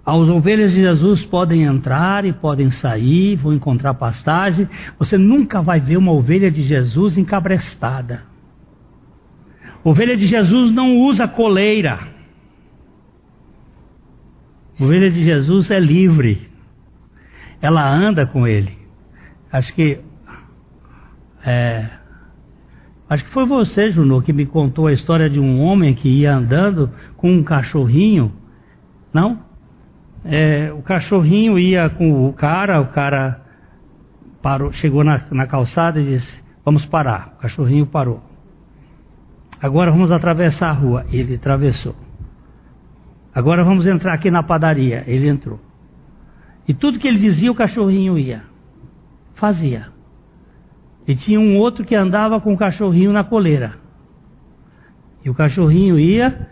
As 0.06 0.28
ovelhas 0.28 0.74
de 0.74 0.82
Jesus 0.82 1.24
podem 1.24 1.64
entrar 1.64 2.26
e 2.26 2.34
podem 2.34 2.70
sair, 2.70 3.38
vão 3.38 3.54
encontrar 3.54 3.94
pastagem. 3.94 4.68
Você 5.00 5.18
nunca 5.18 5.62
vai 5.62 5.80
ver 5.80 5.96
uma 5.96 6.12
ovelha 6.12 6.52
de 6.52 6.64
Jesus 6.64 7.18
encabrestada. 7.18 8.24
Ovelha 9.90 10.18
de 10.18 10.28
Jesus 10.28 10.70
não 10.70 10.98
usa 10.98 11.30
coleira. 11.30 12.10
Ovelha 14.78 15.10
de 15.10 15.24
Jesus 15.24 15.72
é 15.72 15.80
livre. 15.80 16.42
Ela 17.62 17.90
anda 17.90 18.28
com 18.28 18.46
ele. 18.46 18.78
Acho 19.50 19.74
que 19.74 20.02
é, 21.42 21.88
Acho 23.10 23.24
que 23.24 23.30
foi 23.32 23.46
você, 23.46 23.90
Junô, 23.90 24.22
que 24.22 24.34
me 24.34 24.46
contou 24.46 24.88
a 24.88 24.92
história 24.92 25.30
de 25.30 25.40
um 25.40 25.62
homem 25.62 25.94
que 25.94 26.10
ia 26.10 26.36
andando 26.36 26.92
com 27.16 27.32
um 27.32 27.42
cachorrinho. 27.42 28.34
Não? 29.14 29.40
É, 30.26 30.70
o 30.74 30.82
cachorrinho 30.82 31.58
ia 31.58 31.90
com 31.90 32.28
o 32.28 32.34
cara, 32.34 32.82
o 32.82 32.88
cara 32.88 33.42
parou, 34.42 34.70
chegou 34.74 35.06
na, 35.06 35.22
na 35.32 35.48
calçada 35.48 36.02
e 36.02 36.08
disse: 36.08 36.44
Vamos 36.66 36.86
parar. 36.86 37.36
O 37.38 37.42
cachorrinho 37.42 37.86
parou. 37.86 38.27
Agora 39.62 39.92
vamos 39.92 40.12
atravessar 40.12 40.70
a 40.70 40.74
rua. 40.74 41.06
Ele 41.12 41.36
atravessou. 41.36 41.96
Agora 43.34 43.64
vamos 43.64 43.86
entrar 43.86 44.14
aqui 44.14 44.30
na 44.30 44.44
padaria. 44.44 45.04
Ele 45.08 45.28
entrou. 45.28 45.60
E 46.68 46.74
tudo 46.74 47.00
que 47.00 47.08
ele 47.08 47.20
dizia, 47.20 47.52
o 47.52 47.56
cachorrinho 47.56 48.18
ia. 48.18 48.44
Fazia. 49.36 49.88
E 51.08 51.16
tinha 51.16 51.40
um 51.40 51.58
outro 51.58 51.86
que 51.86 51.96
andava 51.96 52.42
com 52.42 52.54
o 52.54 52.58
cachorrinho 52.58 53.14
na 53.14 53.24
coleira. 53.24 53.76
E 55.24 55.30
o 55.30 55.34
cachorrinho 55.34 55.98
ia, 55.98 56.48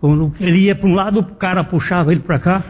quando 0.00 0.32
ele 0.40 0.58
ia 0.60 0.76
para 0.76 0.88
um 0.88 0.94
lado, 0.94 1.20
o 1.20 1.24
cara 1.34 1.64
puxava 1.64 2.12
ele 2.12 2.20
para 2.20 2.38
cá. 2.38 2.64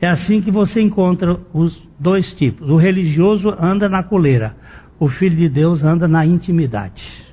É 0.00 0.08
assim 0.08 0.40
que 0.40 0.50
você 0.50 0.80
encontra 0.80 1.38
os 1.52 1.86
dois 1.98 2.34
tipos. 2.34 2.68
O 2.68 2.76
religioso 2.76 3.54
anda 3.60 3.88
na 3.88 4.02
coleira, 4.02 4.56
o 4.98 5.08
filho 5.08 5.36
de 5.36 5.48
Deus 5.48 5.84
anda 5.84 6.08
na 6.08 6.26
intimidade, 6.26 7.31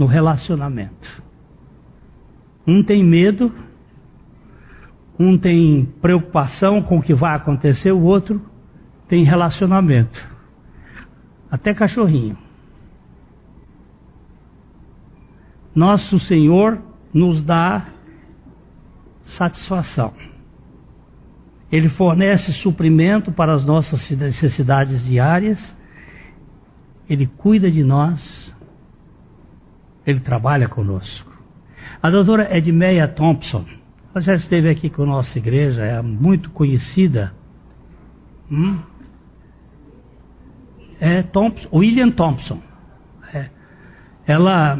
no 0.00 0.06
relacionamento. 0.06 1.22
Um 2.66 2.82
tem 2.82 3.04
medo, 3.04 3.54
um 5.18 5.36
tem 5.36 5.84
preocupação 6.00 6.80
com 6.80 6.96
o 6.96 7.02
que 7.02 7.12
vai 7.12 7.36
acontecer, 7.36 7.92
o 7.92 8.00
outro 8.00 8.40
tem 9.06 9.24
relacionamento 9.24 10.26
até 11.50 11.74
cachorrinho. 11.74 12.38
Nosso 15.74 16.18
Senhor 16.18 16.80
nos 17.12 17.42
dá 17.42 17.88
satisfação. 19.22 20.14
Ele 21.70 21.90
fornece 21.90 22.54
suprimento 22.54 23.30
para 23.30 23.52
as 23.52 23.66
nossas 23.66 24.10
necessidades 24.12 25.04
diárias. 25.04 25.76
Ele 27.06 27.26
cuida 27.26 27.70
de 27.70 27.84
nós. 27.84 28.50
Ele 30.06 30.20
trabalha 30.20 30.68
conosco. 30.68 31.30
A 32.02 32.10
doutora 32.10 32.56
Edmeia 32.56 33.06
Thompson, 33.06 33.64
ela 34.14 34.22
já 34.22 34.34
esteve 34.34 34.68
aqui 34.68 34.88
com 34.88 35.02
a 35.02 35.06
nossa 35.06 35.38
igreja, 35.38 35.82
é 35.82 36.00
muito 36.00 36.50
conhecida. 36.50 37.32
Hum? 38.50 38.78
É 40.98 41.22
Thompson, 41.22 41.68
William 41.72 42.10
Thompson. 42.10 42.60
É. 43.32 43.50
Ela, 44.26 44.78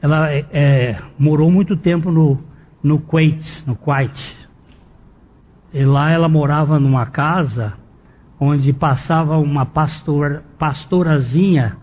ela 0.00 0.32
é, 0.32 0.46
é, 0.52 1.02
morou 1.18 1.50
muito 1.50 1.76
tempo 1.76 2.10
no, 2.10 2.38
no 2.82 3.00
Kuwait, 3.00 3.66
no 3.66 3.76
Kuwait. 3.76 4.38
E 5.72 5.84
lá 5.84 6.10
ela 6.10 6.28
morava 6.28 6.78
numa 6.78 7.06
casa 7.06 7.74
onde 8.38 8.72
passava 8.72 9.38
uma 9.38 9.64
pastor, 9.64 10.42
pastorazinha 10.58 11.76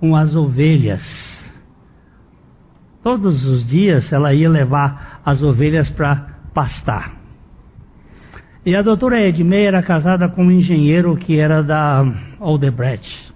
com 0.00 0.16
as 0.16 0.34
ovelhas. 0.34 1.02
Todos 3.02 3.44
os 3.44 3.66
dias 3.66 4.12
ela 4.12 4.34
ia 4.34 4.48
levar 4.48 5.20
as 5.24 5.42
ovelhas 5.42 5.88
para 5.88 6.40
pastar. 6.52 7.20
E 8.64 8.76
a 8.76 8.82
doutora 8.82 9.20
Edmei 9.20 9.64
era 9.64 9.82
casada 9.82 10.28
com 10.28 10.44
um 10.44 10.50
engenheiro 10.50 11.16
que 11.16 11.38
era 11.38 11.62
da 11.62 12.04
Aldebrecht. 12.38 13.32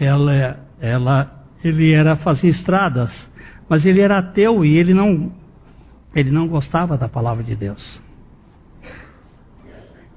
Ela, 0.00 0.60
ela, 0.80 1.44
ele 1.62 1.92
era 1.92 2.16
fazer 2.16 2.48
estradas, 2.48 3.30
mas 3.68 3.84
ele 3.84 4.00
era 4.00 4.18
ateu 4.18 4.64
e 4.64 4.76
ele 4.76 4.94
não, 4.94 5.30
ele 6.14 6.30
não 6.30 6.48
gostava 6.48 6.96
da 6.96 7.08
palavra 7.08 7.44
de 7.44 7.54
Deus. 7.54 8.02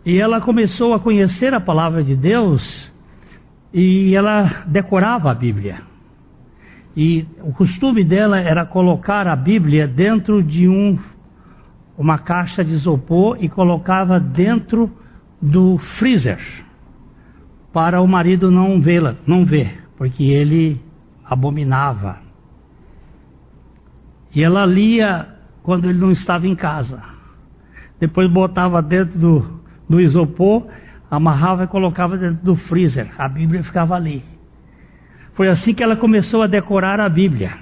E 0.05 0.17
ela 0.21 0.39
começou 0.39 0.93
a 0.93 0.99
conhecer 0.99 1.53
a 1.53 1.59
palavra 1.59 2.01
de 2.01 2.15
Deus 2.15 2.91
e 3.73 4.15
ela 4.15 4.63
decorava 4.65 5.29
a 5.29 5.35
Bíblia. 5.35 5.81
E 6.97 7.27
o 7.43 7.53
costume 7.53 8.03
dela 8.03 8.39
era 8.39 8.65
colocar 8.65 9.27
a 9.27 9.35
Bíblia 9.35 9.87
dentro 9.87 10.41
de 10.41 10.67
um, 10.67 10.97
uma 11.95 12.17
caixa 12.17 12.65
de 12.65 12.73
isopor 12.73 13.37
e 13.39 13.47
colocava 13.47 14.19
dentro 14.19 14.91
do 15.39 15.77
freezer 15.77 16.39
para 17.71 18.01
o 18.01 18.07
marido 18.07 18.49
não 18.49 18.81
vê-la, 18.81 19.15
não 19.27 19.45
ver, 19.45 19.87
porque 19.95 20.23
ele 20.23 20.81
abominava. 21.23 22.17
E 24.33 24.43
ela 24.43 24.65
lia 24.65 25.27
quando 25.61 25.85
ele 25.85 25.99
não 25.99 26.09
estava 26.09 26.47
em 26.47 26.55
casa. 26.55 27.03
Depois 27.99 28.27
botava 28.31 28.81
dentro 28.81 29.19
do, 29.19 29.61
do 29.87 30.01
isopor, 30.01 30.65
amarrava 31.11 31.65
e 31.65 31.67
colocava 31.67 32.17
dentro 32.17 32.43
do 32.43 32.55
freezer. 32.55 33.11
A 33.19 33.29
Bíblia 33.29 33.63
ficava 33.63 33.93
ali. 33.93 34.23
Foi 35.37 35.47
assim 35.47 35.71
que 35.71 35.83
ela 35.83 35.95
começou 35.95 36.41
a 36.41 36.47
decorar 36.47 36.99
a 36.99 37.07
Bíblia. 37.07 37.53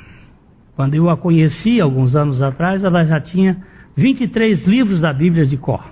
Quando 0.78 0.96
eu 0.96 1.10
a 1.10 1.18
conheci, 1.18 1.82
alguns 1.82 2.16
anos 2.16 2.42
atrás, 2.42 2.86
ela 2.86 3.04
já 3.04 3.20
tinha 3.20 3.62
23 3.98 4.66
livros 4.66 5.02
da 5.02 5.12
Bíblia 5.12 5.46
de 5.46 5.58
cor. 5.58 5.84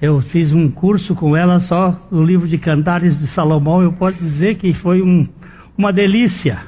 Eu 0.00 0.22
fiz 0.22 0.50
um 0.50 0.70
curso 0.70 1.14
com 1.14 1.36
ela 1.36 1.60
só 1.60 2.08
no 2.10 2.24
livro 2.24 2.48
de 2.48 2.56
Cantares 2.56 3.18
de 3.18 3.26
Salomão. 3.26 3.82
Eu 3.82 3.92
posso 3.92 4.18
dizer 4.18 4.54
que 4.54 4.72
foi 4.72 5.02
um, 5.02 5.28
uma 5.76 5.92
delícia 5.92 6.58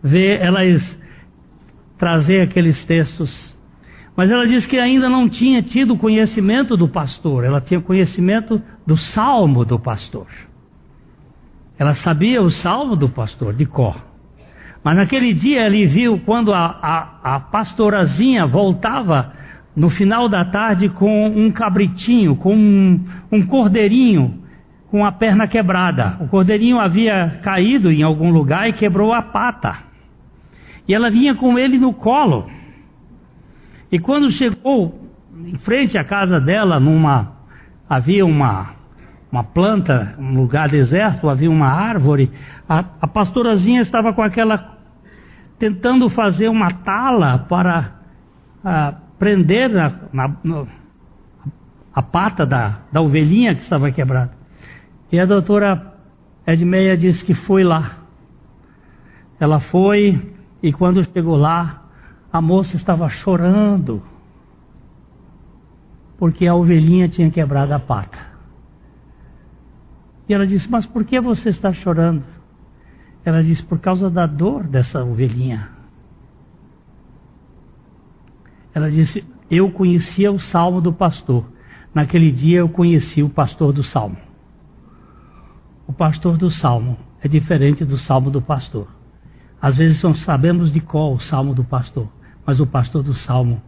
ver 0.00 0.40
elas 0.40 0.96
trazer 1.98 2.42
aqueles 2.42 2.84
textos 2.84 3.52
mas 4.16 4.30
ela 4.30 4.46
disse 4.46 4.68
que 4.68 4.78
ainda 4.78 5.08
não 5.08 5.28
tinha 5.28 5.60
tido 5.60 5.96
conhecimento 5.96 6.76
do 6.76 6.86
pastor, 6.86 7.42
ela 7.42 7.60
tinha 7.60 7.80
conhecimento 7.80 8.62
do 8.86 8.96
salmo 8.96 9.64
do 9.64 9.76
pastor. 9.76 10.28
Ela 11.78 11.94
sabia 11.94 12.40
o 12.40 12.50
salmo 12.50 12.96
do 12.96 13.08
pastor, 13.08 13.54
de 13.54 13.66
cor. 13.66 13.96
Mas 14.82 14.96
naquele 14.96 15.32
dia 15.32 15.66
ele 15.66 15.86
viu 15.86 16.20
quando 16.20 16.52
a, 16.52 16.64
a, 16.64 17.36
a 17.36 17.40
pastorazinha 17.40 18.46
voltava 18.46 19.32
no 19.74 19.88
final 19.88 20.28
da 20.28 20.44
tarde 20.44 20.88
com 20.88 21.26
um 21.26 21.50
cabritinho, 21.50 22.36
com 22.36 22.54
um, 22.54 23.04
um 23.32 23.46
cordeirinho 23.46 24.44
com 24.94 25.04
a 25.04 25.10
perna 25.10 25.48
quebrada. 25.48 26.16
O 26.20 26.28
cordeirinho 26.28 26.78
havia 26.78 27.40
caído 27.42 27.90
em 27.90 28.04
algum 28.04 28.30
lugar 28.30 28.68
e 28.68 28.72
quebrou 28.72 29.12
a 29.12 29.22
pata. 29.22 29.78
E 30.86 30.94
ela 30.94 31.10
vinha 31.10 31.34
com 31.34 31.58
ele 31.58 31.78
no 31.78 31.92
colo. 31.92 32.48
E 33.90 33.98
quando 33.98 34.30
chegou 34.30 35.10
em 35.44 35.58
frente 35.58 35.98
à 35.98 36.04
casa 36.04 36.40
dela, 36.40 36.78
numa 36.78 37.32
havia 37.88 38.24
uma 38.24 38.74
uma 39.34 39.42
planta, 39.42 40.14
um 40.16 40.36
lugar 40.36 40.68
deserto, 40.68 41.28
havia 41.28 41.50
uma 41.50 41.66
árvore, 41.66 42.30
a, 42.68 42.84
a 43.00 43.06
pastorazinha 43.08 43.80
estava 43.80 44.12
com 44.12 44.22
aquela 44.22 44.78
tentando 45.58 46.08
fazer 46.08 46.48
uma 46.48 46.70
tala 46.70 47.40
para 47.40 47.94
a, 48.64 48.94
prender 49.18 49.70
na, 49.70 49.92
na, 50.12 50.36
no, 50.44 50.68
a 51.92 52.00
pata 52.00 52.46
da, 52.46 52.78
da 52.92 53.00
ovelhinha 53.00 53.56
que 53.56 53.62
estava 53.62 53.90
quebrada. 53.90 54.30
E 55.10 55.18
a 55.18 55.26
doutora 55.26 55.94
Edmeia 56.46 56.96
disse 56.96 57.24
que 57.24 57.34
foi 57.34 57.64
lá. 57.64 58.04
Ela 59.40 59.58
foi 59.58 60.32
e 60.62 60.72
quando 60.72 61.04
chegou 61.12 61.34
lá, 61.34 61.82
a 62.32 62.40
moça 62.40 62.76
estava 62.76 63.08
chorando 63.08 64.00
porque 66.18 66.46
a 66.46 66.54
ovelhinha 66.54 67.08
tinha 67.08 67.28
quebrado 67.32 67.74
a 67.74 67.80
pata. 67.80 68.33
E 70.28 70.34
ela 70.34 70.46
disse: 70.46 70.70
Mas 70.70 70.86
por 70.86 71.04
que 71.04 71.20
você 71.20 71.50
está 71.50 71.72
chorando? 71.72 72.24
Ela 73.24 73.42
disse: 73.42 73.62
Por 73.62 73.78
causa 73.78 74.10
da 74.10 74.26
dor 74.26 74.64
dessa 74.64 75.04
ovelhinha. 75.04 75.70
Ela 78.74 78.90
disse: 78.90 79.24
Eu 79.50 79.70
conhecia 79.70 80.32
o 80.32 80.38
salmo 80.38 80.80
do 80.80 80.92
pastor. 80.92 81.44
Naquele 81.94 82.32
dia 82.32 82.58
eu 82.58 82.68
conheci 82.68 83.22
o 83.22 83.28
pastor 83.28 83.72
do 83.72 83.82
salmo. 83.82 84.16
O 85.86 85.92
pastor 85.92 86.36
do 86.36 86.50
salmo 86.50 86.96
é 87.22 87.28
diferente 87.28 87.84
do 87.84 87.96
salmo 87.96 88.30
do 88.30 88.42
pastor. 88.42 88.88
Às 89.60 89.76
vezes 89.76 90.02
não 90.02 90.14
sabemos 90.14 90.72
de 90.72 90.80
qual 90.80 91.12
o 91.12 91.20
salmo 91.20 91.54
do 91.54 91.62
pastor. 91.62 92.08
Mas 92.44 92.60
o 92.60 92.66
pastor 92.66 93.02
do 93.02 93.14
salmo, 93.14 93.62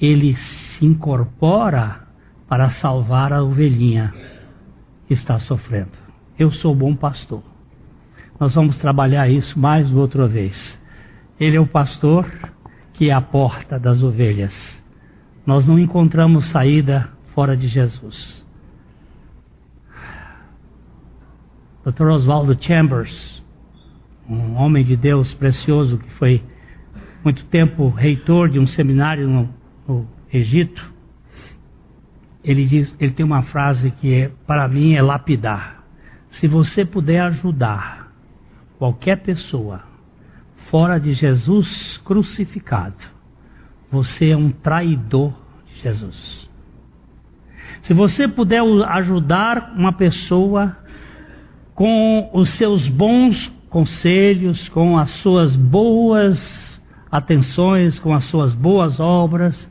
ele 0.00 0.34
se 0.34 0.84
incorpora 0.86 2.08
para 2.48 2.70
salvar 2.70 3.32
a 3.32 3.42
ovelhinha 3.42 4.12
está 5.10 5.38
sofrendo. 5.38 5.98
Eu 6.38 6.50
sou 6.50 6.74
bom 6.74 6.94
pastor. 6.94 7.42
Nós 8.38 8.54
vamos 8.54 8.78
trabalhar 8.78 9.28
isso 9.28 9.58
mais 9.58 9.92
outra 9.92 10.26
vez. 10.26 10.80
Ele 11.38 11.56
é 11.56 11.60
o 11.60 11.66
pastor 11.66 12.26
que 12.94 13.10
é 13.10 13.12
a 13.12 13.20
porta 13.20 13.78
das 13.78 14.02
ovelhas. 14.02 14.82
Nós 15.44 15.66
não 15.66 15.78
encontramos 15.78 16.46
saída 16.46 17.10
fora 17.34 17.56
de 17.56 17.66
Jesus. 17.66 18.46
Dr. 21.84 22.08
Oswaldo 22.08 22.56
Chambers, 22.60 23.42
um 24.28 24.54
homem 24.56 24.84
de 24.84 24.96
Deus 24.96 25.32
precioso 25.32 25.98
que 25.98 26.10
foi 26.12 26.42
muito 27.24 27.44
tempo 27.46 27.88
reitor 27.88 28.48
de 28.48 28.58
um 28.58 28.66
seminário 28.66 29.26
no, 29.26 29.48
no 29.88 30.06
Egito, 30.32 30.92
ele 32.42 32.64
diz, 32.64 32.96
ele 32.98 33.12
tem 33.12 33.24
uma 33.24 33.42
frase 33.42 33.90
que 33.90 34.14
é, 34.14 34.30
para 34.46 34.66
mim 34.68 34.94
é 34.94 35.02
lapidar. 35.02 35.84
Se 36.30 36.46
você 36.46 36.84
puder 36.84 37.20
ajudar 37.22 38.12
qualquer 38.78 39.16
pessoa 39.22 39.82
fora 40.70 40.98
de 40.98 41.12
Jesus 41.12 41.98
crucificado, 42.04 42.96
você 43.90 44.30
é 44.30 44.36
um 44.36 44.50
traidor 44.50 45.34
de 45.66 45.82
Jesus. 45.82 46.48
Se 47.82 47.92
você 47.92 48.28
puder 48.28 48.60
ajudar 48.88 49.74
uma 49.76 49.92
pessoa 49.92 50.76
com 51.74 52.30
os 52.32 52.50
seus 52.50 52.88
bons 52.88 53.48
conselhos, 53.68 54.68
com 54.68 54.98
as 54.98 55.10
suas 55.10 55.56
boas 55.56 56.70
atenções, 57.10 57.98
com 57.98 58.12
as 58.12 58.24
suas 58.24 58.54
boas 58.54 59.00
obras. 59.00 59.68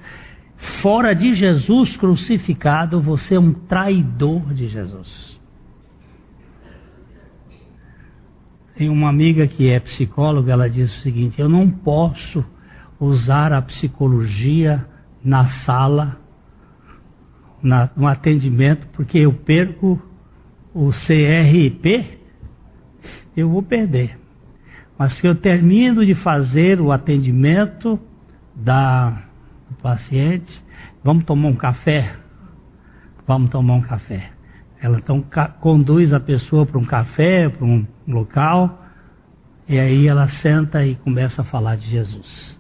Fora 0.60 1.16
de 1.16 1.34
Jesus 1.36 1.95
crucificado, 1.95 2.99
você 2.99 3.36
é 3.36 3.39
um 3.39 3.53
traidor 3.53 4.53
de 4.53 4.68
Jesus. 4.68 5.39
Tem 8.76 8.89
uma 8.89 9.07
amiga 9.10 9.47
que 9.47 9.70
é 9.70 9.80
psicóloga, 9.80 10.51
ela 10.51 10.70
diz 10.70 10.93
o 10.97 11.01
seguinte: 11.01 11.39
eu 11.39 11.47
não 11.47 11.70
posso 11.70 12.43
usar 12.99 13.53
a 13.53 13.62
psicologia 13.62 14.86
na 15.24 15.45
sala, 15.45 16.20
na, 17.64 17.89
no 17.95 18.05
atendimento, 18.05 18.88
porque 18.88 19.18
eu 19.18 19.34
perco 19.34 20.01
o 20.74 20.91
CRP, 20.91 22.20
eu 23.36 23.49
vou 23.49 23.64
perder. 23.64 24.20
Mas 24.97 25.14
se 25.14 25.26
eu 25.26 25.36
termino 25.36 26.05
de 26.05 26.16
fazer 26.16 26.82
o 26.82 26.91
atendimento 26.91 27.97
da 28.53 29.28
o 29.72 29.82
paciente, 29.82 30.61
vamos 31.03 31.26
tomar 31.26 31.49
um 31.49 31.55
café? 31.55 32.15
Vamos 33.28 33.51
tomar 33.51 33.76
um 33.76 33.82
café. 33.82 34.32
Ela 34.82 34.97
então 34.97 35.24
conduz 35.59 36.13
a 36.13 36.20
pessoa 36.20 36.65
para 36.65 36.80
um 36.80 36.86
café, 36.86 37.49
para 37.49 37.65
um 37.65 37.86
local, 38.07 38.86
e 39.67 39.78
aí 39.78 40.07
ela 40.07 40.28
senta 40.28 40.86
e 40.86 40.95
começa 40.95 41.41
a 41.41 41.45
falar 41.45 41.76
de 41.76 41.86
Jesus. 41.86 42.59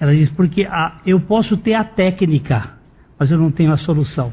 Ela 0.00 0.14
diz, 0.14 0.30
porque 0.30 0.64
a, 0.64 1.00
eu 1.04 1.20
posso 1.20 1.56
ter 1.56 1.74
a 1.74 1.84
técnica, 1.84 2.78
mas 3.18 3.30
eu 3.30 3.38
não 3.38 3.50
tenho 3.50 3.72
a 3.72 3.76
solução. 3.76 4.32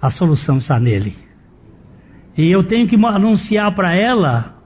A 0.00 0.10
solução 0.10 0.56
está 0.56 0.80
nele. 0.80 1.16
E 2.36 2.50
eu 2.50 2.64
tenho 2.64 2.88
que 2.88 2.96
anunciar 2.96 3.74
para 3.74 3.94
ela, 3.94 4.62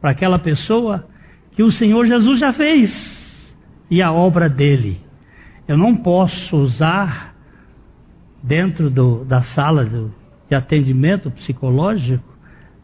para 0.00 0.10
aquela 0.10 0.38
pessoa, 0.38 1.08
que 1.52 1.62
o 1.62 1.70
Senhor 1.70 2.06
Jesus 2.06 2.38
já 2.38 2.52
fez 2.52 3.56
e 3.90 4.02
a 4.02 4.12
obra 4.12 4.48
dele. 4.48 5.00
Eu 5.70 5.76
não 5.76 5.94
posso 5.94 6.56
usar 6.56 7.32
dentro 8.42 8.90
do, 8.90 9.24
da 9.24 9.40
sala 9.40 9.84
do, 9.84 10.12
de 10.48 10.54
atendimento 10.56 11.30
psicológico 11.30 12.24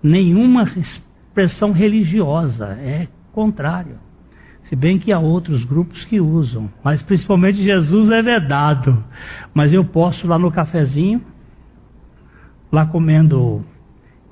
nenhuma 0.01 0.63
expressão 0.63 1.73
religiosa, 1.73 2.79
é 2.81 3.09
contrário. 3.33 3.99
Se 4.63 4.77
bem 4.77 5.01
que 5.01 5.13
há 5.13 5.19
outros 5.19 5.65
grupos 5.65 6.05
que 6.05 6.21
usam, 6.21 6.71
mas 6.81 7.03
principalmente 7.03 7.61
Jesus 7.61 8.09
é 8.09 8.23
vedado. 8.23 9.03
Mas 9.53 9.73
eu 9.73 9.85
posso 9.85 10.29
lá 10.29 10.39
no 10.39 10.53
cafezinho, 10.53 11.21
lá 12.71 12.87
comendo. 12.87 13.65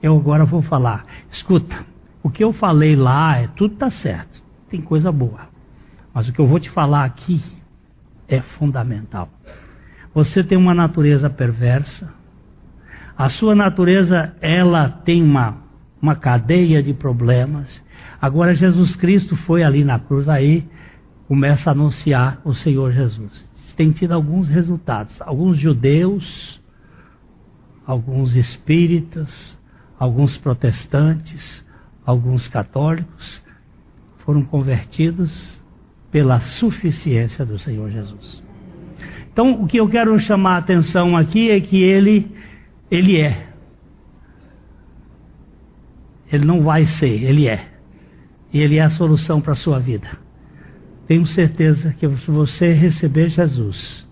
Eu 0.00 0.16
agora 0.16 0.44
vou 0.44 0.62
falar. 0.62 1.04
Escuta, 1.28 1.84
o 2.22 2.30
que 2.30 2.44
eu 2.44 2.52
falei 2.52 2.94
lá 2.94 3.36
é 3.36 3.48
tudo 3.48 3.74
tá 3.74 3.90
certo, 3.90 4.40
tem 4.70 4.80
coisa 4.80 5.10
boa. 5.10 5.48
Mas 6.14 6.28
o 6.28 6.32
que 6.32 6.38
eu 6.38 6.46
vou 6.46 6.60
te 6.60 6.70
falar 6.70 7.04
aqui 7.04 7.42
é 8.28 8.40
fundamental. 8.40 9.28
Você 10.14 10.42
tem 10.44 10.56
uma 10.56 10.74
natureza 10.74 11.28
perversa. 11.28 12.12
A 13.16 13.28
sua 13.28 13.54
natureza, 13.54 14.34
ela 14.40 14.88
tem 14.88 15.22
uma, 15.22 15.58
uma 16.00 16.16
cadeia 16.16 16.82
de 16.82 16.92
problemas. 16.92 17.82
Agora 18.20 18.54
Jesus 18.54 18.96
Cristo 18.96 19.36
foi 19.36 19.62
ali 19.62 19.84
na 19.84 19.98
cruz, 19.98 20.28
aí 20.28 20.68
começa 21.26 21.70
a 21.70 21.72
anunciar 21.72 22.40
o 22.44 22.54
Senhor 22.54 22.92
Jesus. 22.92 23.52
Tem 23.76 23.90
tido 23.90 24.12
alguns 24.12 24.48
resultados. 24.48 25.20
Alguns 25.20 25.56
judeus, 25.56 26.60
alguns 27.84 28.36
espíritas, 28.36 29.58
alguns 29.98 30.36
protestantes, 30.36 31.64
alguns 32.06 32.46
católicos 32.46 33.42
foram 34.18 34.42
convertidos 34.42 35.62
pela 36.14 36.38
suficiência 36.38 37.44
do 37.44 37.58
Senhor 37.58 37.90
Jesus. 37.90 38.40
Então, 39.32 39.60
o 39.60 39.66
que 39.66 39.80
eu 39.80 39.88
quero 39.88 40.16
chamar 40.20 40.54
a 40.54 40.58
atenção 40.58 41.16
aqui 41.16 41.50
é 41.50 41.60
que 41.60 41.82
ele 41.82 42.30
ele 42.88 43.20
é. 43.20 43.48
Ele 46.30 46.44
não 46.44 46.62
vai 46.62 46.84
ser, 46.84 47.20
ele 47.20 47.48
é. 47.48 47.68
E 48.52 48.60
ele 48.60 48.78
é 48.78 48.82
a 48.82 48.90
solução 48.90 49.40
para 49.40 49.54
a 49.54 49.56
sua 49.56 49.80
vida. 49.80 50.06
Tenho 51.08 51.26
certeza 51.26 51.92
que 51.92 52.08
se 52.18 52.30
você 52.30 52.72
receber 52.72 53.30
Jesus 53.30 54.08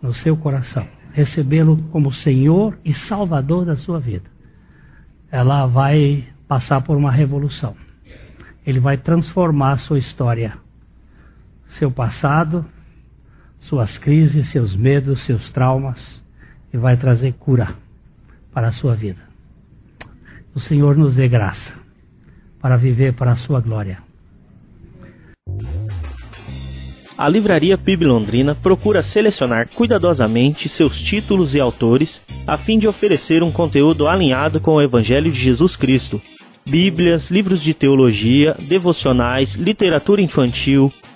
no 0.00 0.14
seu 0.14 0.38
coração, 0.38 0.88
recebê-lo 1.12 1.76
como 1.90 2.10
Senhor 2.10 2.78
e 2.82 2.94
Salvador 2.94 3.66
da 3.66 3.76
sua 3.76 4.00
vida, 4.00 4.30
ela 5.30 5.66
vai 5.66 6.24
passar 6.48 6.80
por 6.80 6.96
uma 6.96 7.12
revolução. 7.12 7.76
Ele 8.66 8.80
vai 8.80 8.96
transformar 8.96 9.72
a 9.72 9.76
sua 9.76 9.98
história, 9.98 10.54
seu 11.70 11.90
passado, 11.90 12.64
suas 13.58 13.98
crises, 13.98 14.48
seus 14.48 14.74
medos, 14.76 15.22
seus 15.24 15.50
traumas, 15.50 16.22
e 16.72 16.76
vai 16.76 16.96
trazer 16.96 17.32
cura 17.34 17.74
para 18.52 18.68
a 18.68 18.72
sua 18.72 18.94
vida. 18.94 19.20
O 20.54 20.60
Senhor 20.60 20.96
nos 20.96 21.14
dê 21.14 21.28
graça 21.28 21.78
para 22.60 22.76
viver 22.76 23.14
para 23.14 23.32
a 23.32 23.36
sua 23.36 23.60
glória. 23.60 23.98
A 27.16 27.28
Livraria 27.28 27.76
PIB 27.76 28.06
Londrina 28.06 28.54
procura 28.54 29.02
selecionar 29.02 29.68
cuidadosamente 29.74 30.68
seus 30.68 31.00
títulos 31.00 31.54
e 31.54 31.60
autores 31.60 32.24
a 32.46 32.56
fim 32.56 32.78
de 32.78 32.88
oferecer 32.88 33.42
um 33.42 33.52
conteúdo 33.52 34.08
alinhado 34.08 34.58
com 34.58 34.72
o 34.72 34.80
Evangelho 34.80 35.30
de 35.30 35.38
Jesus 35.38 35.76
Cristo. 35.76 36.20
Bíblias, 36.66 37.30
livros 37.30 37.60
de 37.62 37.74
teologia, 37.74 38.56
devocionais, 38.68 39.54
literatura 39.54 40.22
infantil, 40.22 40.90